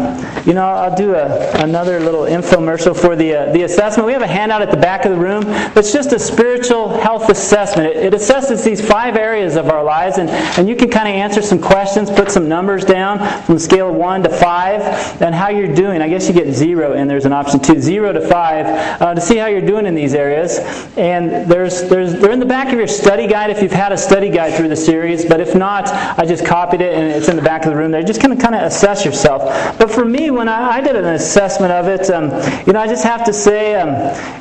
[0.47, 4.07] you know, I'll do a, another little infomercial for the, uh, the assessment.
[4.07, 7.29] We have a handout at the back of the room that's just a spiritual health
[7.29, 7.89] assessment.
[7.89, 11.13] It, it assesses these five areas of our lives, and, and you can kind of
[11.13, 15.35] answer some questions, put some numbers down from a scale of 1 to 5, and
[15.35, 16.01] how you're doing.
[16.01, 19.21] I guess you get 0, and there's an option too 0 to 5, uh, to
[19.21, 20.59] see how you're doing in these areas.
[20.97, 23.97] And there's, there's, they're in the back of your study guide if you've had a
[23.97, 27.35] study guide through the series, but if not, I just copied it and it's in
[27.35, 28.03] the back of the room there.
[28.03, 29.77] Just kind of kind of assess yourself.
[29.77, 32.25] But for me, when I, I did an assessment of it, um,
[32.65, 33.89] you know, I just have to say, um,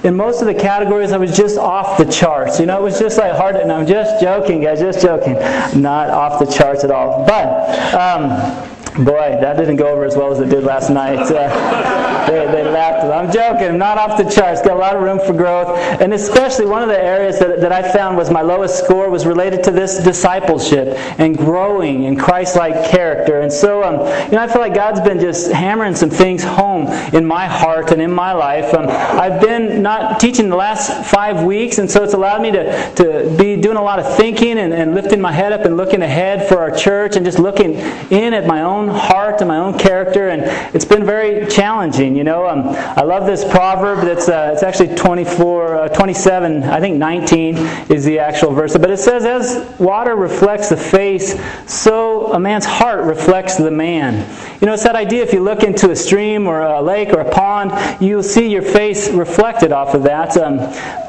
[0.04, 2.60] in most of the categories, I was just off the charts.
[2.60, 5.34] You know, it was just like hard, and I'm just joking, guys, just joking.
[5.80, 7.24] Not off the charts at all.
[7.26, 11.18] But, um, Boy, that didn't go over as well as it did last night.
[11.20, 13.04] Uh, they, they laughed.
[13.04, 13.68] I'm joking.
[13.68, 14.60] I'm not off the charts.
[14.60, 15.78] Got a lot of room for growth.
[16.00, 19.24] And especially one of the areas that, that I found was my lowest score was
[19.24, 23.40] related to this discipleship and growing in Christ-like character.
[23.40, 23.94] And so, um,
[24.26, 27.92] you know, I feel like God's been just hammering some things home in my heart
[27.92, 28.74] and in my life.
[28.74, 32.94] Um, I've been not teaching the last five weeks, and so it's allowed me to,
[32.96, 36.02] to be doing a lot of thinking and, and lifting my head up and looking
[36.02, 37.74] ahead for our church and just looking
[38.10, 40.42] in at my own heart and my own character, and
[40.74, 42.16] it's been very challenging.
[42.16, 44.04] You know, um, I love this proverb.
[44.04, 46.64] That's uh, it's actually 24, uh, 27.
[46.64, 47.56] I think 19
[47.90, 52.66] is the actual verse, but it says, "As water reflects the face, so a man's
[52.66, 54.28] heart reflects the man."
[54.60, 55.22] You know, it's that idea.
[55.22, 58.62] If you look into a stream or a lake or a pond, you'll see your
[58.62, 60.36] face reflected off of that.
[60.36, 60.58] Um,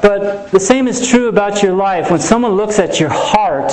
[0.01, 2.11] but the same is true about your life.
[2.11, 3.71] When someone looks at your heart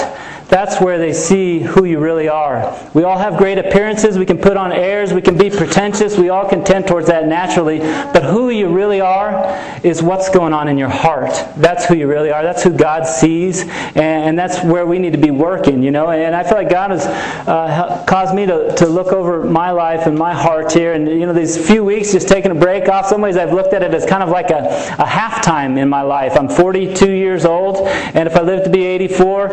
[0.48, 2.78] that's where they see who you really are.
[2.94, 3.95] We all have great appearances.
[4.04, 5.12] We can put on airs.
[5.12, 6.16] We can be pretentious.
[6.16, 7.78] We all can tend towards that naturally.
[7.78, 9.44] But who you really are
[9.84, 11.30] is what's going on in your heart.
[11.56, 12.42] That's who you really are.
[12.42, 13.64] That's who God sees.
[13.94, 16.10] And that's where we need to be working, you know.
[16.10, 20.06] And I feel like God has uh, caused me to, to look over my life
[20.06, 20.92] and my heart here.
[20.92, 23.74] And, you know, these few weeks just taking a break off, some ways I've looked
[23.74, 24.64] at it as kind of like a,
[24.98, 26.38] a halftime in my life.
[26.38, 27.88] I'm 42 years old.
[27.88, 29.48] And if I live to be 84,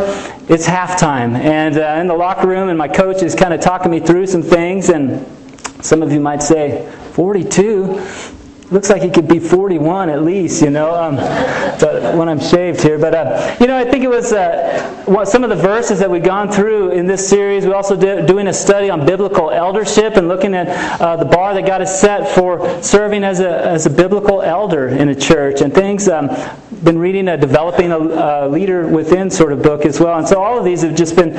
[0.49, 3.61] it's half halftime, and uh, in the locker room, and my coach is kind of
[3.61, 5.23] talking me through some things, and
[5.85, 8.01] some of you might say, 42?
[8.71, 11.17] looks like he could be 41 at least, you know, um,
[11.79, 12.97] but when I'm shaved here.
[12.97, 16.09] But, uh, you know, I think it was uh, what, some of the verses that
[16.09, 17.67] we've gone through in this series.
[17.67, 20.67] We're also doing a study on biblical eldership and looking at
[20.99, 24.87] uh, the bar that God has set for serving as a, as a biblical elder
[24.87, 26.07] in a church and things.
[26.07, 26.29] Um,
[26.83, 30.17] been reading a developing a, a leader within sort of book as well.
[30.17, 31.33] And so all of these have just been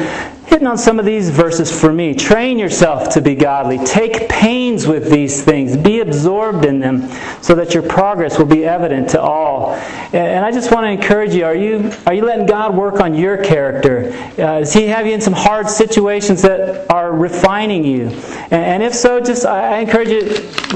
[0.47, 2.15] hitting on some of these verses for me.
[2.15, 3.79] Train yourself to be godly.
[3.85, 5.77] Take pains with these things.
[5.77, 7.09] Be absorbed in them
[7.43, 9.75] so that your progress will be evident to all.
[10.13, 13.15] And I just want to encourage you, are you, are you letting God work on
[13.15, 14.13] your character?
[14.33, 18.09] Uh, does He have you in some hard situations that are refining you?
[18.51, 20.21] And, and if so, just I encourage you,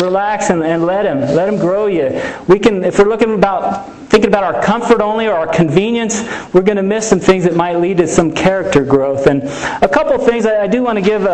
[0.02, 1.20] relax and, and let Him.
[1.20, 2.20] Let Him grow you.
[2.48, 6.62] We can, if we're looking about thinking about our comfort only or our convenience, we're
[6.62, 9.26] going to miss some things that might lead to some character growth.
[9.26, 9.42] And
[9.82, 11.28] a couple things I, I do want to give uh,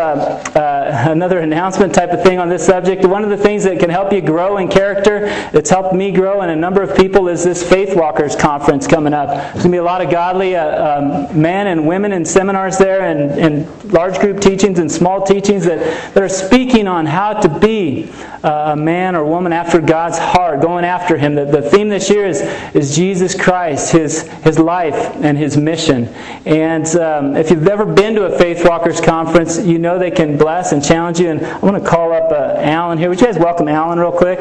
[0.54, 3.04] uh, another announcement type of thing on this subject.
[3.04, 6.40] One of the things that can help you grow in character, it's helped me grow
[6.40, 9.28] and a number of people, is this Faith Walkers conference coming up.
[9.28, 12.78] There's going to be a lot of godly uh, um, men and women in seminars
[12.78, 17.32] there and, and large group teachings and small teachings that, that are speaking on how
[17.32, 18.10] to be
[18.42, 21.34] uh, a man or woman after God's heart, going after Him.
[21.34, 22.42] The, the theme this year is
[22.74, 26.08] is Jesus Christ, his, his life, and his mission.
[26.46, 30.36] And um, if you've ever been to a Faith Walkers conference, you know they can
[30.36, 31.30] bless and challenge you.
[31.30, 33.08] And I want to call up uh, Alan here.
[33.08, 34.40] Would you guys welcome Alan real quick?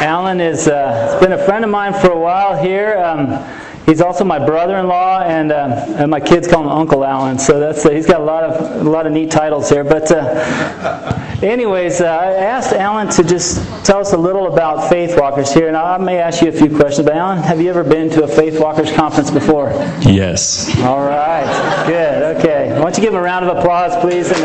[0.00, 2.96] Alan has uh, been a friend of mine for a while here.
[2.98, 3.44] Um,
[3.84, 7.38] he's also my brother-in-law, and, uh, and my kids call him Uncle Alan.
[7.38, 9.84] So that's uh, he's got a lot of a lot of neat titles here.
[9.84, 15.18] But uh, anyways, uh, I asked Alan to just tell us a little about Faith
[15.18, 17.06] Walkers here, and I may ask you a few questions.
[17.06, 19.70] But Alan, have you ever been to a Faith Walkers conference before?
[20.02, 20.76] Yes.
[20.80, 21.46] All right,
[21.86, 22.36] good.
[22.38, 24.30] Okay, why don't you give him a round of applause, please?
[24.30, 24.44] And,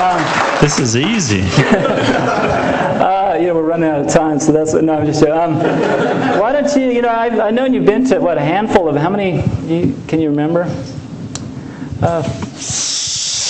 [0.00, 1.44] um, this is easy.
[3.40, 4.94] you know, we're running out of time, so that's no.
[4.94, 5.56] I'm just um,
[6.40, 6.90] why don't you?
[6.90, 9.42] You know, I've, I know you've been to what a handful of how many?
[9.66, 10.64] You, can you remember?
[12.02, 12.22] Uh,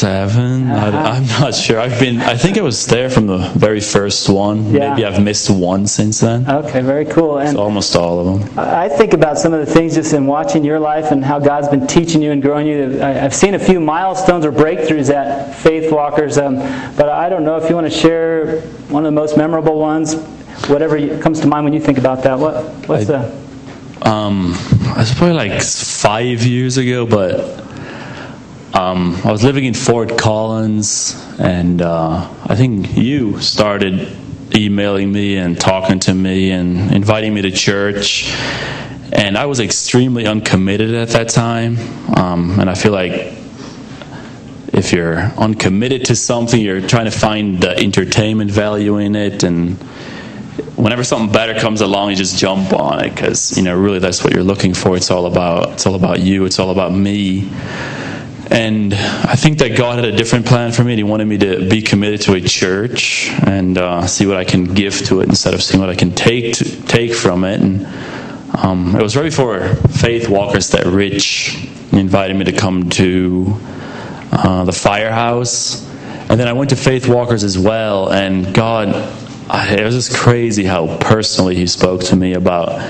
[0.06, 0.70] seven.
[0.70, 0.98] Uh-huh.
[0.98, 1.80] I, am not sure.
[1.80, 2.20] I've been.
[2.20, 4.72] I think I was there from the very first one.
[4.72, 4.90] Yeah.
[4.90, 6.48] Maybe I've missed one since then.
[6.48, 7.38] Okay, very cool.
[7.38, 8.58] And so almost all of them.
[8.58, 11.68] I think about some of the things just in watching your life and how God's
[11.68, 13.02] been teaching you and growing you.
[13.02, 16.56] I've seen a few milestones or breakthroughs at Faith Walkers, um,
[16.96, 18.60] but I don't know if you want to share
[18.94, 20.14] one of the most memorable ones.
[20.68, 22.38] Whatever comes to mind when you think about that.
[22.38, 22.54] What
[22.88, 23.46] what's I, the
[24.02, 24.54] um,
[24.98, 27.65] it's probably like five years ago, but
[28.76, 34.14] um, I was living in Fort Collins, and uh, I think you started
[34.54, 38.30] emailing me and talking to me and inviting me to church.
[39.12, 41.78] And I was extremely uncommitted at that time.
[42.18, 43.12] Um, and I feel like
[44.74, 49.42] if you're uncommitted to something, you're trying to find the entertainment value in it.
[49.42, 49.78] And
[50.76, 54.22] whenever something better comes along, you just jump on it because, you know, really that's
[54.22, 54.98] what you're looking for.
[54.98, 57.50] It's all about, it's all about you, it's all about me.
[58.50, 60.94] And I think that God had a different plan for me.
[60.94, 64.72] He wanted me to be committed to a church and uh, see what I can
[64.72, 67.60] give to it instead of seeing what I can take to, take from it.
[67.60, 67.86] And
[68.56, 71.56] um, it was right before Faith Walkers that Rich
[71.92, 73.56] invited me to come to
[74.32, 75.84] uh, the firehouse.
[76.28, 78.12] And then I went to Faith Walkers as well.
[78.12, 78.94] And God
[79.48, 82.80] it was just crazy how personally he spoke to me about,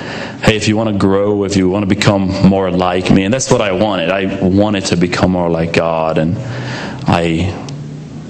[0.42, 3.34] hey, if you want to grow, if you want to become more like me, and
[3.34, 4.10] that's what I wanted.
[4.10, 6.36] I wanted to become more like God, and
[7.06, 7.54] I,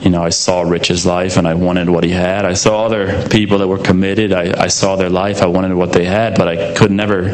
[0.00, 2.44] you know, I saw Rich's life, and I wanted what he had.
[2.44, 4.32] I saw other people that were committed.
[4.32, 5.40] I, I saw their life.
[5.42, 7.30] I wanted what they had, but I could never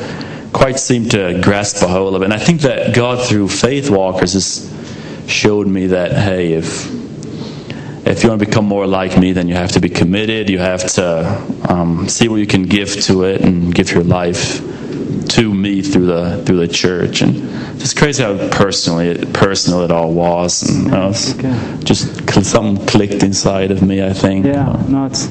[0.53, 2.27] quite seem to grasp a hold of it.
[2.27, 4.71] And I think that God, through faith walkers, just
[5.29, 7.02] showed me that, hey, if
[8.05, 10.51] if you want to become more like me, then you have to be committed.
[10.51, 14.61] You have to um, see what you can give to it and give your life
[15.29, 17.23] to me through the through the church.
[17.23, 17.37] And
[17.81, 20.63] it's crazy how personally personal it all was.
[20.63, 21.85] And you know, okay.
[21.85, 24.05] just something clicked inside of me.
[24.05, 24.47] I think.
[24.47, 24.85] Yeah.
[24.89, 25.29] No, it's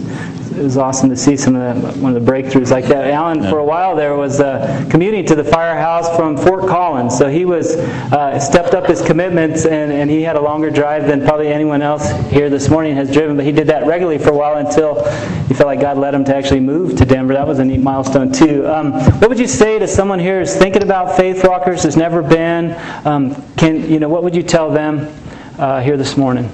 [0.51, 3.09] it was awesome to see some of the, one of the breakthroughs like that.
[3.09, 3.49] Alan, yeah.
[3.49, 7.45] for a while there, was uh, commuting to the firehouse from Fort Collins, so he
[7.45, 11.47] was uh, stepped up his commitments, and, and he had a longer drive than probably
[11.47, 13.37] anyone else here this morning has driven.
[13.37, 15.03] But he did that regularly for a while until
[15.47, 17.33] he felt like God led him to actually move to Denver.
[17.33, 18.67] That was a neat milestone too.
[18.67, 22.21] Um, what would you say to someone here who's thinking about faith walkers, has never
[22.21, 22.75] been?
[23.05, 25.13] Um, can you know what would you tell them
[25.57, 26.51] uh, here this morning?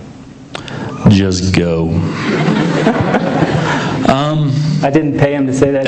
[1.09, 1.87] Just go.
[4.07, 5.87] Um, I didn't pay him to say that.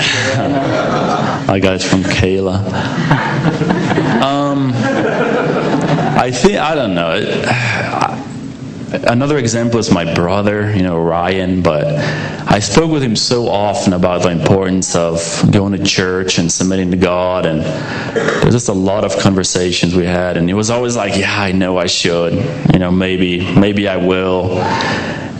[1.49, 2.57] I got it from Kayla.
[4.21, 8.25] Um, I think I don't know.
[9.07, 11.61] Another example is my brother, you know, Ryan.
[11.61, 11.85] But
[12.51, 16.91] I spoke with him so often about the importance of going to church and submitting
[16.91, 20.35] to God, and there's just a lot of conversations we had.
[20.35, 22.33] And he was always like, "Yeah, I know I should.
[22.73, 24.57] You know, maybe, maybe I will."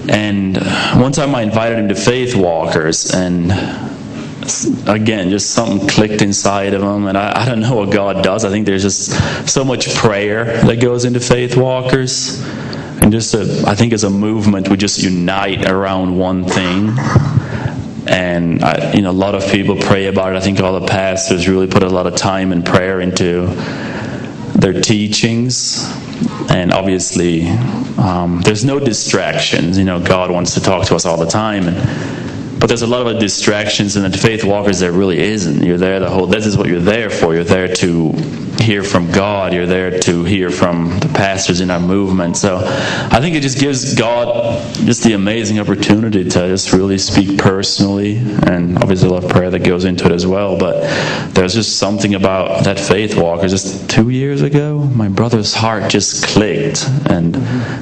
[0.10, 3.52] And uh, one time I invited him to Faith Walkers, and
[4.88, 7.06] again, just something clicked inside of him.
[7.06, 8.44] And I, I, don't know what God does.
[8.44, 12.44] I think there's just so much prayer that goes into Faith Walkers.
[13.02, 16.90] And just, a, I think as a movement, we just unite around one thing.
[18.08, 20.38] And I, you know, a lot of people pray about it.
[20.38, 23.46] I think all the pastors really put a lot of time and prayer into
[24.56, 26.09] their teachings
[26.50, 27.48] and obviously
[27.98, 29.78] um, there's no distractions.
[29.78, 31.68] You know god wants to talk to us all the time.
[31.68, 34.80] And but there's a lot of distractions in the faith walkers.
[34.80, 35.64] There really isn't.
[35.64, 37.34] You're there the whole this is what you're there for.
[37.34, 38.12] You're there to
[38.60, 42.58] hear from god you're there to hear from the pastors in our movement so
[43.12, 48.18] i think it just gives god just the amazing opportunity to just really speak personally
[48.48, 50.82] and obviously a lot of prayer that goes into it as well but
[51.34, 56.28] there's just something about that faith walker just two years ago my brother's heart just
[56.28, 57.36] clicked and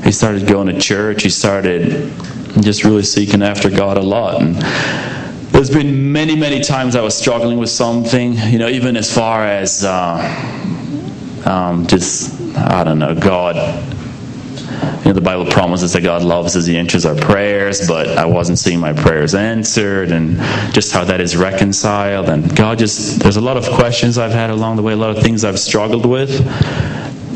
[0.05, 2.11] he started going to church he started
[2.61, 4.41] just really seeking after God a lot.
[4.41, 4.57] And
[5.57, 9.43] there's been many, many times I was struggling with something, you know, even as far
[9.43, 10.19] as uh,
[11.47, 13.55] um, just, I don't know, God.
[14.99, 18.25] You know, the Bible promises that God loves us, He answers our prayers, but I
[18.25, 20.37] wasn't seeing my prayers answered, and
[20.75, 22.29] just how that is reconciled.
[22.29, 25.17] And God just, there's a lot of questions I've had along the way, a lot
[25.17, 26.39] of things I've struggled with.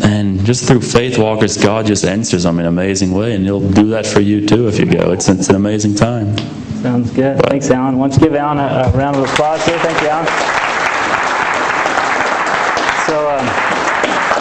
[0.03, 3.67] And just through faith walkers, God just answers them in an amazing way, and He'll
[3.67, 5.11] do that for you too if you go.
[5.11, 6.35] It's, it's an amazing time.
[6.81, 7.37] Sounds good.
[7.45, 7.95] Thanks, Alan.
[7.97, 9.77] Why don't you give Alan a, a round of applause here?
[9.79, 10.25] Thank you, Alan.
[13.05, 13.45] So, um,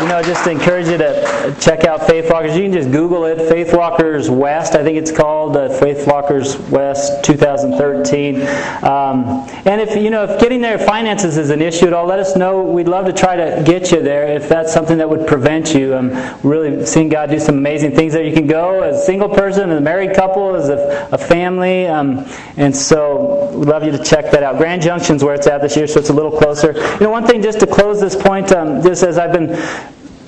[0.00, 2.56] you know, just encourage you to check out Faith Walkers.
[2.56, 6.56] You can just Google it, Faith Walkers West, I think it's called, uh, Faith Walkers
[6.70, 8.36] West 2013.
[8.82, 12.18] Um, and if, you know, if getting there finances is an issue at all, let
[12.18, 12.62] us know.
[12.62, 15.94] We'd love to try to get you there if that's something that would prevent you.
[15.94, 16.10] Um,
[16.42, 18.24] really seeing God do some amazing things there.
[18.24, 21.86] You can go as a single person, as a married couple, as a, a family.
[21.86, 22.26] Um,
[22.56, 24.56] and so we'd love you to check that out.
[24.56, 26.72] Grand Junction's where it's at this year, so it's a little closer.
[26.72, 29.50] You know, one thing just to close this point, um, just as I've been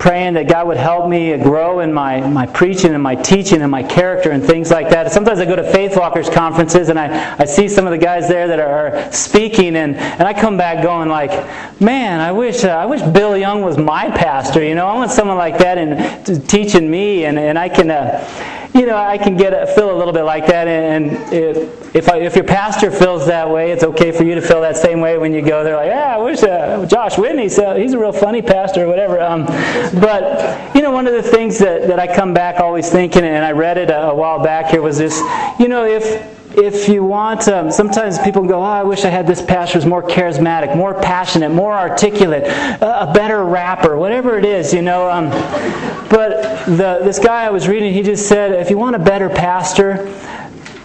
[0.02, 3.70] praying that God would help me grow in my, my preaching and my teaching and
[3.70, 5.12] my character and things like that.
[5.12, 8.26] Sometimes I go to Faith Walkers conferences and I, I see some of the guys
[8.26, 11.30] there that are speaking and, and I come back going like,
[11.80, 14.64] man, I wish uh, I wish Bill Young was my pastor.
[14.64, 18.61] You know, I want someone like that and teaching me and, and I can, uh,
[18.74, 21.56] you know, I can get a, feel a little bit like that and, and it,
[21.94, 24.76] if, I, if your pastor feels that way, it's okay for you to feel that
[24.76, 25.76] same way when you go there.
[25.76, 29.20] Like, yeah, I wish uh, Josh Whitney, so he's a real funny pastor or whatever.
[29.20, 29.44] Um,
[30.00, 33.44] but, you know, one of the things that, that I come back always thinking, and
[33.44, 35.18] I read it a, a while back here, was this,
[35.58, 39.26] you know, if if you want, um, sometimes people go, oh, I wish I had
[39.26, 44.72] this pastor who's more charismatic, more passionate, more articulate, a better rapper, whatever it is,
[44.72, 45.10] you know.
[45.10, 45.30] Um,
[46.08, 49.28] but the, this guy I was reading, he just said, if you want a better
[49.28, 50.12] pastor,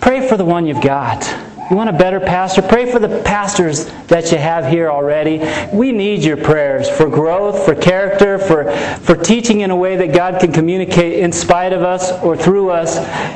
[0.08, 1.22] Pray for the one you've got.
[1.70, 2.62] You want a better pastor?
[2.62, 5.40] Pray for the pastors that you have here already.
[5.74, 10.14] We need your prayers for growth, for character, for, for teaching in a way that
[10.14, 12.96] God can communicate in spite of us or through us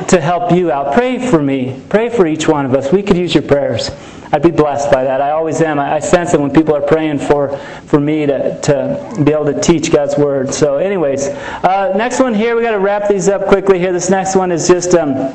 [0.09, 0.93] to help you out.
[0.93, 1.81] Pray for me.
[1.89, 2.89] Pray for each one of us.
[2.93, 3.89] We could use your prayers.
[4.31, 5.19] I'd be blessed by that.
[5.19, 5.77] I always am.
[5.77, 9.59] I, sense it when people are praying for, for me to, to be able to
[9.59, 10.53] teach God's Word.
[10.53, 13.91] So, anyways, uh, next one here, we got to wrap these up quickly here.
[13.91, 14.95] This next one is just.
[14.95, 15.33] Um,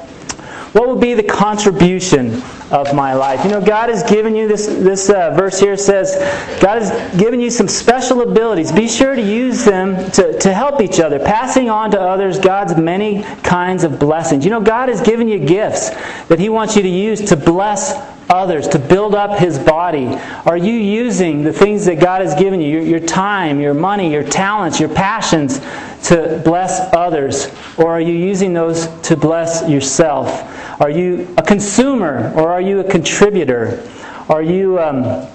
[0.77, 3.43] what would be the contribution of my life?
[3.45, 6.17] You know, God has given you this, this uh, verse here says,
[6.61, 8.71] God has given you some special abilities.
[8.73, 12.77] Be sure to use them to, to help each other, passing on to others God's
[12.77, 14.45] many kinds of blessings.
[14.45, 15.89] You know, God has given you gifts
[16.27, 17.95] that He wants you to use to bless
[18.29, 20.07] others, to build up His body?
[20.45, 24.13] Are you using the things that God has given you, your, your, time, your money,
[24.13, 25.61] your talents, your passions,
[26.09, 27.51] to bless others?
[27.79, 30.81] Or are you using those to bless yourself?
[30.81, 33.83] Are you a consumer or are you a contributor?
[34.29, 34.79] Are you.
[34.79, 35.29] Um,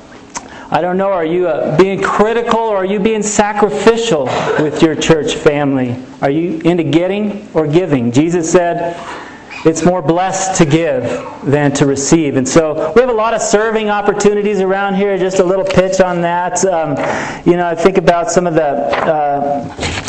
[0.73, 4.27] I don't know, are you uh, being critical or are you being sacrificial
[4.57, 6.01] with your church family?
[6.21, 8.13] Are you into getting or giving?
[8.13, 8.95] Jesus said,
[9.65, 11.03] it's more blessed to give
[11.43, 12.35] than to receive.
[12.35, 15.17] And so we have a lot of serving opportunities around here.
[15.17, 16.63] Just a little pitch on that.
[16.65, 16.97] Um,
[17.45, 18.63] you know, I think about some of the.
[18.63, 20.00] Uh,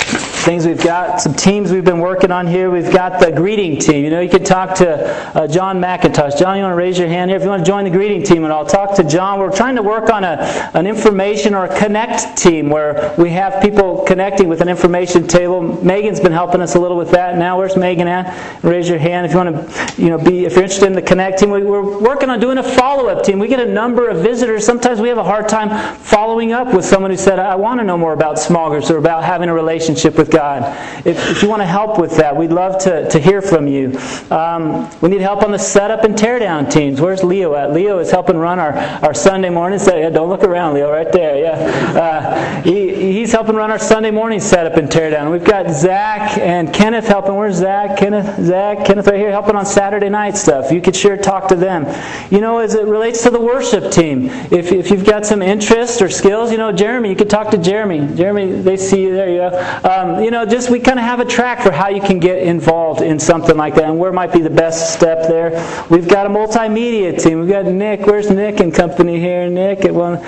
[0.42, 2.70] things we've got, some teams we've been working on here.
[2.70, 4.04] We've got the greeting team.
[4.04, 6.38] You know, you could talk to uh, John McIntosh.
[6.38, 8.22] John, you want to raise your hand here if you want to join the greeting
[8.22, 9.38] team, and I'll talk to John.
[9.38, 13.62] We're trying to work on a, an information or a connect team where we have
[13.62, 15.62] people connecting with an information table.
[15.84, 17.38] Megan's been helping us a little with that.
[17.38, 18.64] Now, where's Megan at?
[18.64, 21.02] Raise your hand if you want to, you know, be if you're interested in the
[21.02, 21.50] connect team.
[21.50, 23.38] We, we're working on doing a follow-up team.
[23.38, 24.66] We get a number of visitors.
[24.66, 27.84] Sometimes we have a hard time following up with someone who said, "I want to
[27.84, 31.06] know more about small groups or about having a relationship with God.
[31.06, 33.98] If, if you want to help with that, we'd love to, to hear from you.
[34.30, 37.00] Um, we need help on the setup and teardown teams.
[37.00, 37.72] Where's Leo at?
[37.72, 38.72] Leo is helping run our,
[39.04, 39.98] our Sunday morning set.
[39.98, 41.38] Yeah, don't look around, Leo, right there.
[41.38, 41.52] Yeah,
[42.00, 45.30] uh, he, he's helping run our Sunday morning setup and teardown.
[45.30, 47.34] We've got Zach and Kenneth helping.
[47.34, 47.98] Where's Zach?
[47.98, 50.72] Kenneth, Zach, Kenneth, right here helping on Saturday night stuff.
[50.72, 51.86] You could sure talk to them.
[52.30, 56.00] You know, as it relates to the worship team, if, if you've got some interest
[56.00, 58.14] or skills, you know, Jeremy, you could talk to Jeremy.
[58.16, 59.28] Jeremy, they see you there.
[59.28, 59.80] You go.
[59.84, 62.38] Um, you know, just we kind of have a track for how you can get
[62.38, 65.50] involved in something like that and where might be the best step there.
[65.90, 67.40] We've got a multimedia team.
[67.40, 68.06] We've got Nick.
[68.06, 69.48] Where's Nick and company here?
[69.48, 70.24] Nick at one.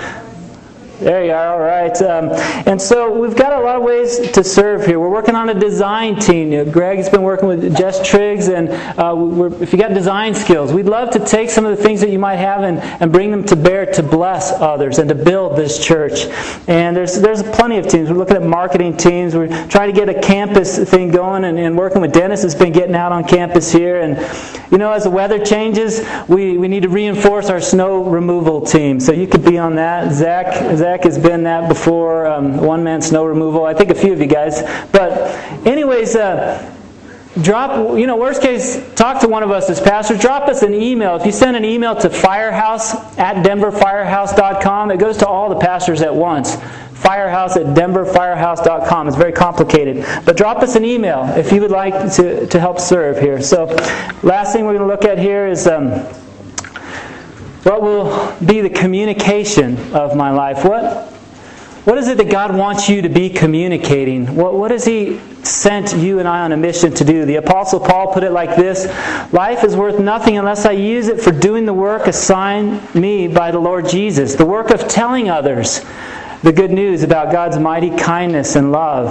[0.99, 2.01] There you are, all right.
[2.01, 2.29] Um,
[2.65, 4.97] and so we've got a lot of ways to serve here.
[4.97, 6.53] We're working on a design team.
[6.53, 9.13] You know, Greg's been working with Jess Triggs, and uh,
[9.59, 12.19] if you got design skills, we'd love to take some of the things that you
[12.19, 15.85] might have and, and bring them to bear to bless others and to build this
[15.85, 16.27] church.
[16.67, 18.09] And there's, there's plenty of teams.
[18.09, 19.35] We're looking at marketing teams.
[19.35, 22.71] We're trying to get a campus thing going, and, and working with Dennis has been
[22.71, 23.99] getting out on campus here.
[23.99, 24.17] And,
[24.71, 29.01] you know, as the weather changes, we, we need to reinforce our snow removal team.
[29.01, 30.13] So you could be on that.
[30.13, 33.65] Zach, Zach has been that before, um, one man snow removal.
[33.65, 34.61] I think a few of you guys.
[34.91, 35.11] But,
[35.65, 36.73] anyways, uh,
[37.41, 40.19] drop, you know, worst case, talk to one of us as pastors.
[40.19, 41.15] Drop us an email.
[41.15, 46.01] If you send an email to firehouse at denverfirehouse.com, it goes to all the pastors
[46.01, 46.55] at once.
[46.93, 49.07] Firehouse at denverfirehouse.com.
[49.07, 50.05] It's very complicated.
[50.25, 53.41] But drop us an email if you would like to, to help serve here.
[53.41, 53.65] So,
[54.23, 55.67] last thing we're going to look at here is.
[55.67, 56.05] Um,
[57.65, 60.63] what will be the communication of my life?
[60.63, 61.07] What,
[61.85, 64.35] what is it that God wants you to be communicating?
[64.35, 67.25] What, what has He sent you and I on a mission to do?
[67.25, 68.85] The Apostle Paul put it like this
[69.33, 73.49] Life is worth nothing unless I use it for doing the work assigned me by
[73.49, 75.83] the Lord Jesus, the work of telling others
[76.43, 79.09] the good news about God's mighty kindness and love.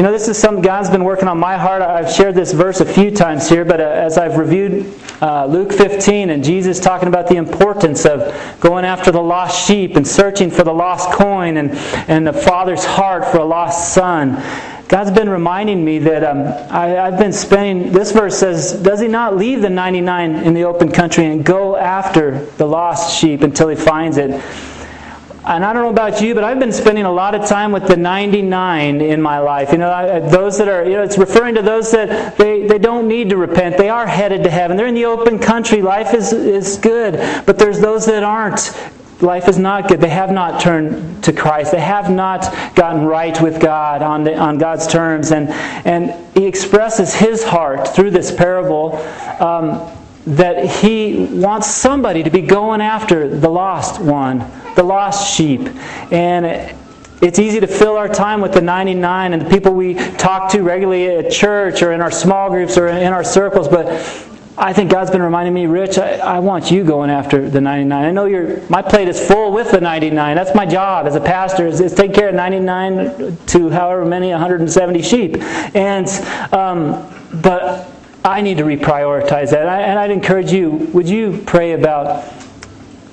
[0.00, 1.82] You know, this is something God's been working on my heart.
[1.82, 5.74] I've shared this verse a few times here, but uh, as I've reviewed uh, Luke
[5.74, 10.50] 15 and Jesus talking about the importance of going after the lost sheep and searching
[10.50, 11.72] for the lost coin and,
[12.08, 14.42] and the Father's heart for a lost son,
[14.88, 19.06] God's been reminding me that um, I, have been spending, this verse says, Does he
[19.06, 23.68] not leave the 99 in the open country and go after the lost sheep until
[23.68, 24.30] he finds it?
[25.44, 27.86] And I don't know about you, but I've been spending a lot of time with
[27.86, 29.72] the 99 in my life.
[29.72, 32.78] You know, I, those that are, you know, it's referring to those that they, they
[32.78, 33.78] don't need to repent.
[33.78, 34.76] They are headed to heaven.
[34.76, 35.80] They're in the open country.
[35.80, 37.14] Life is, is good.
[37.46, 38.70] But there's those that aren't.
[39.22, 40.00] Life is not good.
[40.00, 41.72] They have not turned to Christ.
[41.72, 42.42] They have not
[42.74, 45.32] gotten right with God on, the, on God's terms.
[45.32, 45.48] And,
[45.86, 48.96] and He expresses His heart through this parable.
[49.40, 49.90] Um,
[50.26, 54.38] that he wants somebody to be going after the lost one,
[54.76, 55.60] the lost sheep.
[56.12, 56.76] And
[57.22, 60.62] it's easy to fill our time with the 99 and the people we talk to
[60.62, 63.86] regularly at church or in our small groups or in our circles, but
[64.60, 68.04] I think God's been reminding me, Rich, I, I want you going after the 99.
[68.04, 70.36] I know your my plate is full with the 99.
[70.36, 74.30] That's my job as a pastor is, is take care of 99 to however many
[74.30, 75.36] 170 sheep.
[75.74, 76.06] And
[76.52, 77.10] um,
[77.40, 77.89] but
[78.24, 79.66] I need to reprioritize that.
[79.66, 82.24] And I'd encourage you, would you pray about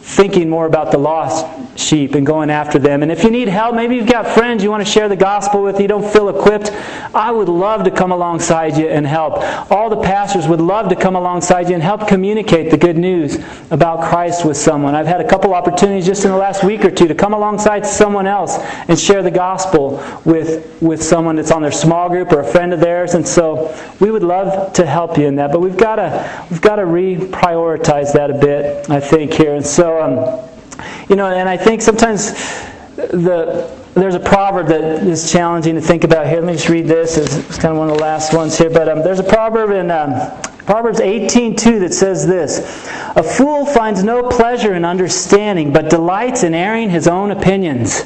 [0.08, 1.46] thinking more about the lost
[1.78, 3.04] sheep and going after them.
[3.04, 5.62] And if you need help, maybe you've got friends you want to share the gospel
[5.62, 6.72] with, you don't feel equipped,
[7.14, 9.38] I would love to come alongside you and help.
[9.70, 13.38] All the pastors would love to come alongside you and help communicate the good news
[13.70, 14.96] about Christ with someone.
[14.96, 17.86] I've had a couple opportunities just in the last week or two to come alongside
[17.86, 22.40] someone else and share the gospel with, with someone that's on their small group or
[22.40, 23.14] a friend of theirs.
[23.14, 25.52] And so we would love to help you in that.
[25.52, 29.54] But we've got to, we've got to reprioritize that a bit, I think, here.
[29.54, 30.50] And so um,
[31.10, 32.32] you know, and I think sometimes
[32.96, 36.38] the there's a proverb that is challenging to think about here.
[36.38, 37.18] Let me just read this.
[37.18, 39.72] It's, it's kind of one of the last ones here, but um, there's a proverb
[39.72, 40.14] in um,
[40.66, 42.60] Proverbs 18:2 that says this:
[43.16, 48.04] "A fool finds no pleasure in understanding, but delights in airing his own opinions."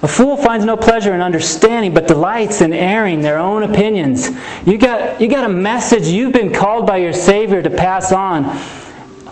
[0.00, 4.30] A fool finds no pleasure in understanding, but delights in airing their own opinions.
[4.64, 8.44] You got, you got a message you've been called by your Savior to pass on.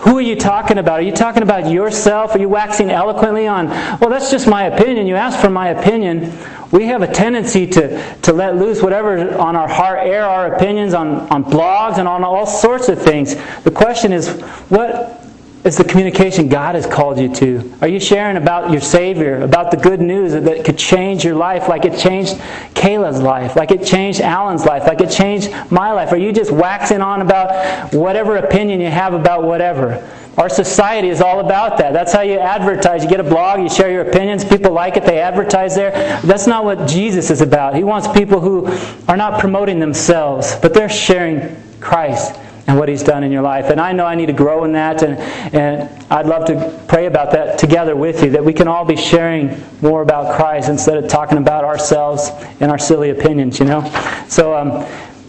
[0.01, 1.01] Who are you talking about?
[1.01, 2.35] Are you talking about yourself?
[2.35, 5.07] Are you waxing eloquently on, well, that's just my opinion.
[5.07, 6.33] You asked for my opinion.
[6.71, 10.95] We have a tendency to, to let loose whatever on our heart, air our opinions
[10.95, 13.35] on, on blogs and on all sorts of things.
[13.63, 14.29] The question is,
[14.69, 15.26] what
[15.67, 17.75] is the communication God has called you to?
[17.81, 21.69] Are you sharing about your Savior, about the good news that could change your life
[21.69, 22.35] like it changed
[22.75, 26.13] Kayla's life, like it changed Alan's life, like it changed my life?
[26.13, 30.09] Are you just waxing on about whatever opinion you have about whatever?
[30.39, 31.93] Our society is all about that.
[31.93, 33.03] That's how you advertise.
[33.03, 36.21] You get a blog, you share your opinions, people like it, they advertise there.
[36.23, 37.75] That's not what Jesus is about.
[37.75, 38.69] He wants people who
[39.09, 43.71] are not promoting themselves, but they're sharing Christ and what He's done in your life.
[43.71, 45.19] And I know I need to grow in that, and,
[45.55, 48.97] and I'd love to pray about that together with you, that we can all be
[48.97, 53.85] sharing more about Christ instead of talking about ourselves and our silly opinions, you know?
[54.29, 54.87] So, um,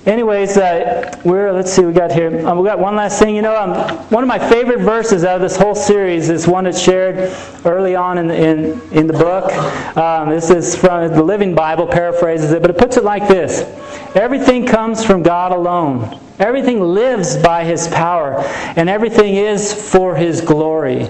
[0.08, 2.48] anyways, uh, we're, let's see, we got here.
[2.48, 3.36] Um, we got one last thing.
[3.36, 6.64] You know, um, one of my favorite verses out of this whole series is one
[6.64, 7.36] that's shared
[7.66, 9.52] early on in, in, in the book.
[9.98, 13.62] Um, this is from the Living Bible, paraphrases it, but it puts it like this
[14.16, 16.20] Everything comes from God alone.
[16.40, 18.36] Everything lives by His power,
[18.76, 21.10] and everything is for His glory.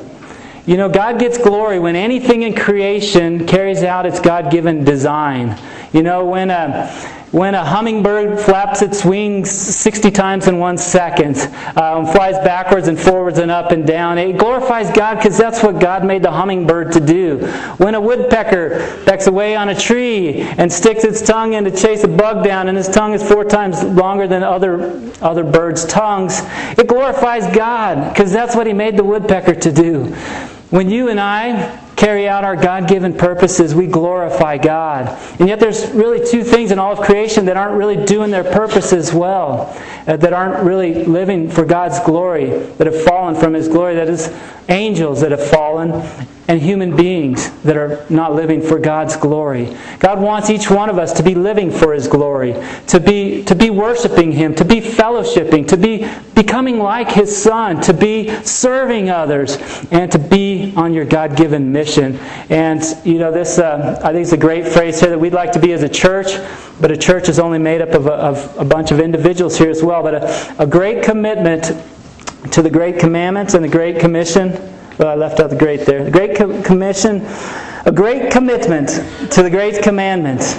[0.66, 5.60] you know, God gets glory when anything in creation carries out its God given design.
[5.94, 6.90] You know, when a,
[7.32, 11.38] when a hummingbird flaps its wings 60 times in one second,
[11.76, 15.80] um, flies backwards and forwards and up and down, it glorifies God because that's what
[15.80, 17.40] God made the hummingbird to do.
[17.78, 22.06] When a woodpecker pecks away on a tree and sticks its tongue in to chase
[22.06, 26.42] a bug down, and his tongue is four times longer than other, other birds' tongues,
[26.78, 30.06] it glorifies God because that's what He made the woodpecker to do.
[30.70, 35.20] When you and I carry out our God given purposes, we glorify God.
[35.40, 38.44] And yet, there's really two things in all of creation that aren't really doing their
[38.44, 39.76] purposes well,
[40.08, 43.96] uh, that aren't really living for God's glory, that have fallen from His glory.
[43.96, 44.32] That is,
[44.70, 45.92] angels that have fallen,
[46.50, 49.76] and human beings that are not living for God's glory.
[50.00, 52.56] God wants each one of us to be living for His glory,
[52.88, 57.82] to be, to be worshiping Him, to be fellowshipping, to be becoming like His Son,
[57.82, 59.58] to be serving others,
[59.92, 61.87] and to be on your God given mission.
[62.50, 65.52] And, you know, this, uh, I think it's a great phrase here that we'd like
[65.54, 66.38] to be as a church,
[66.82, 69.70] but a church is only made up of a, of a bunch of individuals here
[69.70, 70.04] as well.
[70.04, 71.72] But a, a great commitment
[72.52, 74.52] to the Great Commandments and the Great Commission.
[74.98, 76.04] Well, I left out the great there.
[76.04, 76.36] The Great
[76.66, 77.26] Commission,
[77.86, 78.90] a great commitment
[79.32, 80.56] to the Great Commandments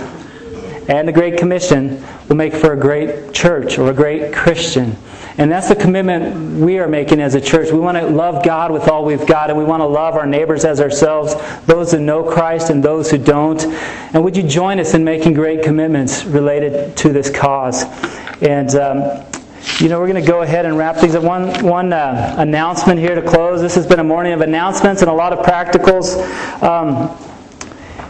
[0.88, 4.96] and the Great Commission will make for a great church or a great Christian.
[5.38, 7.70] And that's the commitment we are making as a church.
[7.70, 10.26] We want to love God with all we've got, and we want to love our
[10.26, 11.34] neighbors as ourselves,
[11.66, 13.62] those who know Christ and those who don't.
[14.12, 17.84] And would you join us in making great commitments related to this cause?
[18.42, 19.24] And um,
[19.78, 21.22] you know, we're going to go ahead and wrap things up.
[21.22, 23.60] One, one uh, announcement here to close.
[23.60, 26.16] This has been a morning of announcements and a lot of practicals.
[26.62, 27.16] Um,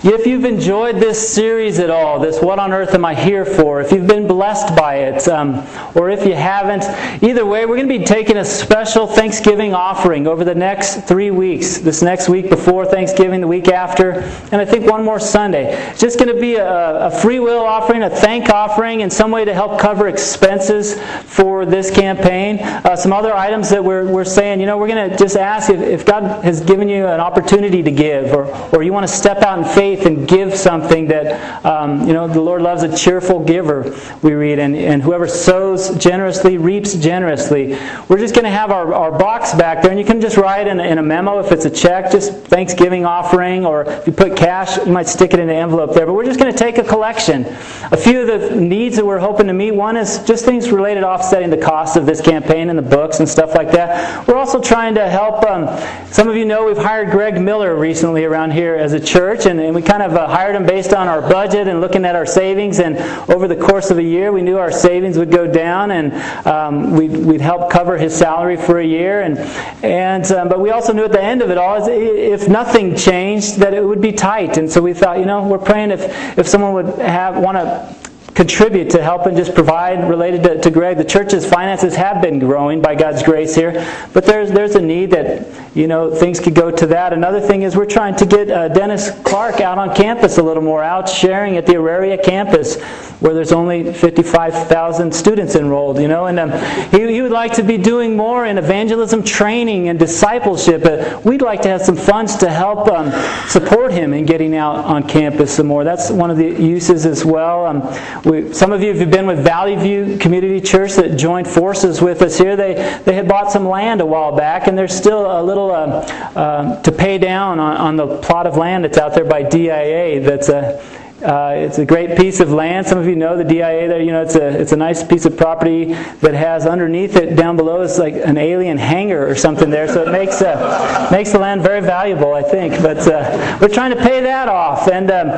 [0.04, 3.80] if you've enjoyed this series at all, this What on Earth Am I Here For,
[3.80, 6.84] if you've been blessed by it, um, or if you haven't,
[7.20, 11.32] either way, we're going to be taking a special Thanksgiving offering over the next three
[11.32, 11.78] weeks.
[11.78, 14.20] This next week before Thanksgiving, the week after,
[14.52, 15.72] and I think one more Sunday.
[15.90, 19.32] It's just going to be a, a free will offering, a thank offering, in some
[19.32, 22.60] way to help cover expenses for this campaign.
[22.60, 25.70] Uh, some other items that we're, we're saying, you know, we're going to just ask
[25.70, 29.12] if, if God has given you an opportunity to give, or, or you want to
[29.12, 32.82] step out in faith faith and give something that, um, you know, the Lord loves
[32.82, 37.78] a cheerful giver, we read, and, and whoever sows generously reaps generously.
[38.08, 40.66] We're just going to have our, our box back there, and you can just write
[40.66, 44.36] in, in a memo if it's a check, just Thanksgiving offering, or if you put
[44.36, 46.06] cash, you might stick it in the envelope there.
[46.06, 47.46] But we're just going to take a collection.
[47.90, 51.02] A few of the needs that we're hoping to meet one is just things related
[51.02, 54.26] offsetting the cost of this campaign and the books and stuff like that.
[54.28, 55.44] We're also trying to help.
[55.44, 55.66] Um,
[56.12, 59.60] some of you know we've hired Greg Miller recently around here as a church, and,
[59.60, 62.26] and we kind of uh, hired him based on our budget and looking at our
[62.26, 62.80] savings.
[62.80, 62.98] And
[63.30, 66.12] over the course of a year, we knew our savings would go down, and
[66.44, 69.20] um, we'd, we'd help cover his salary for a year.
[69.20, 69.38] And
[69.84, 73.58] and um, but we also knew at the end of it all, if nothing changed,
[73.58, 74.58] that it would be tight.
[74.58, 76.02] And so we thought, you know, we're praying if
[76.36, 78.08] if someone would have want to
[78.38, 80.96] contribute to help and just provide related to, to Greg.
[80.96, 85.10] The church's finances have been growing by God's grace here, but there's there's a need
[85.10, 87.12] that you know things could go to that.
[87.12, 90.62] Another thing is we're trying to get uh, Dennis Clark out on campus a little
[90.62, 92.82] more, out sharing at the Auraria campus
[93.20, 96.52] where there's only 55,000 students enrolled, you know, and um,
[96.90, 100.82] he, he would like to be doing more in evangelism training and discipleship.
[100.84, 103.10] But we'd like to have some funds to help um,
[103.48, 105.82] support him in getting out on campus some more.
[105.82, 107.66] That's one of the uses as well.
[107.66, 112.00] Um, we, some of you have been with Valley View Community Church that joined forces
[112.00, 112.54] with us here.
[112.54, 112.74] They,
[113.04, 116.82] they had bought some land a while back, and there's still a little uh, uh,
[116.82, 120.48] to pay down on, on the plot of land that's out there by DIA that's
[120.48, 120.82] a
[121.22, 122.86] uh, it's a great piece of land.
[122.86, 124.00] Some of you know the DIA there.
[124.00, 127.56] You know, it's a it's a nice piece of property that has underneath it down
[127.56, 129.88] below is like an alien hangar or something there.
[129.88, 132.80] So it makes uh, makes the land very valuable, I think.
[132.80, 134.86] But uh, we're trying to pay that off.
[134.86, 135.28] And um,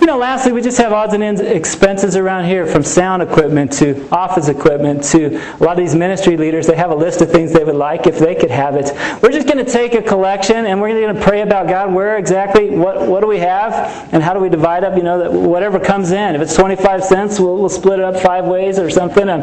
[0.00, 3.72] you know, lastly, we just have odds and ends expenses around here, from sound equipment
[3.74, 6.66] to office equipment to a lot of these ministry leaders.
[6.66, 8.90] They have a list of things they would like if they could have it.
[9.22, 11.94] We're just going to take a collection and we're going to pray about God.
[11.94, 12.70] Where exactly?
[12.70, 14.12] What what do we have?
[14.12, 14.96] And how do we divide up?
[14.96, 16.34] You know whatever comes in.
[16.34, 19.28] If it's 25 cents, we'll, we'll split it up five ways or something.
[19.28, 19.42] And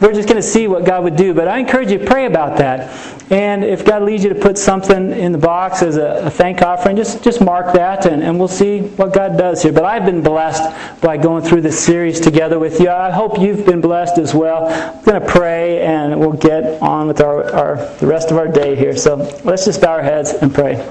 [0.00, 1.34] we're just going to see what God would do.
[1.34, 2.90] But I encourage you to pray about that.
[3.30, 6.62] And if God leads you to put something in the box as a, a thank
[6.62, 9.72] offering, just, just mark that and, and we'll see what God does here.
[9.72, 12.90] But I've been blessed by going through this series together with you.
[12.90, 14.66] I hope you've been blessed as well.
[14.66, 18.48] I'm going to pray and we'll get on with our, our, the rest of our
[18.48, 18.96] day here.
[18.96, 20.84] So let's just bow our heads and pray.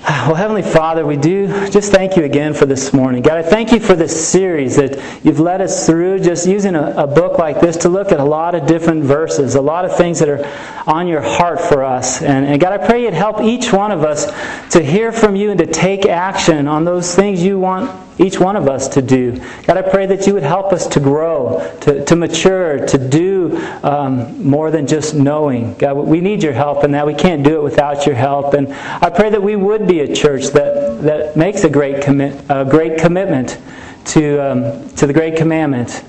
[0.20, 3.22] Well, Heavenly Father, we do just thank you again for this morning.
[3.22, 6.94] God, I thank you for this series that you've led us through, just using a,
[6.96, 9.96] a, book like this to look at a lot of different verses, a lot of
[9.96, 10.46] things that are
[10.86, 12.22] on your heart for us.
[12.22, 14.26] And, and God, I pray you'd help each one of us
[14.72, 17.90] to hear from you and to take action on those things you want
[18.20, 19.40] each one of us to do.
[19.64, 23.56] God, I pray that you would help us to grow, to, to mature, to do
[23.82, 25.74] um, more than just knowing.
[25.74, 27.06] God, we need your help in that.
[27.06, 28.54] We can't do it without your help.
[28.54, 32.44] And I pray that we would be a church that, that makes a great, commit,
[32.50, 33.58] a great commitment
[34.06, 36.04] to, um, to the great commandment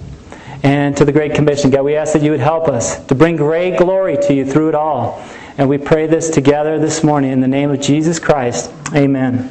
[0.64, 1.72] and to the Great Commission.
[1.72, 4.70] God, we ask that you would help us to bring great glory to you through
[4.70, 5.24] it all.
[5.58, 8.72] And we pray this together this morning in the name of Jesus Christ.
[8.94, 9.50] Amen.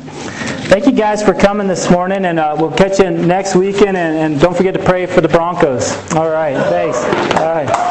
[0.68, 3.96] Thank you guys for coming this morning, and uh, we'll catch you next weekend.
[3.96, 5.92] And, and don't forget to pray for the Broncos.
[6.12, 6.98] All right, thanks.
[7.36, 7.89] All right.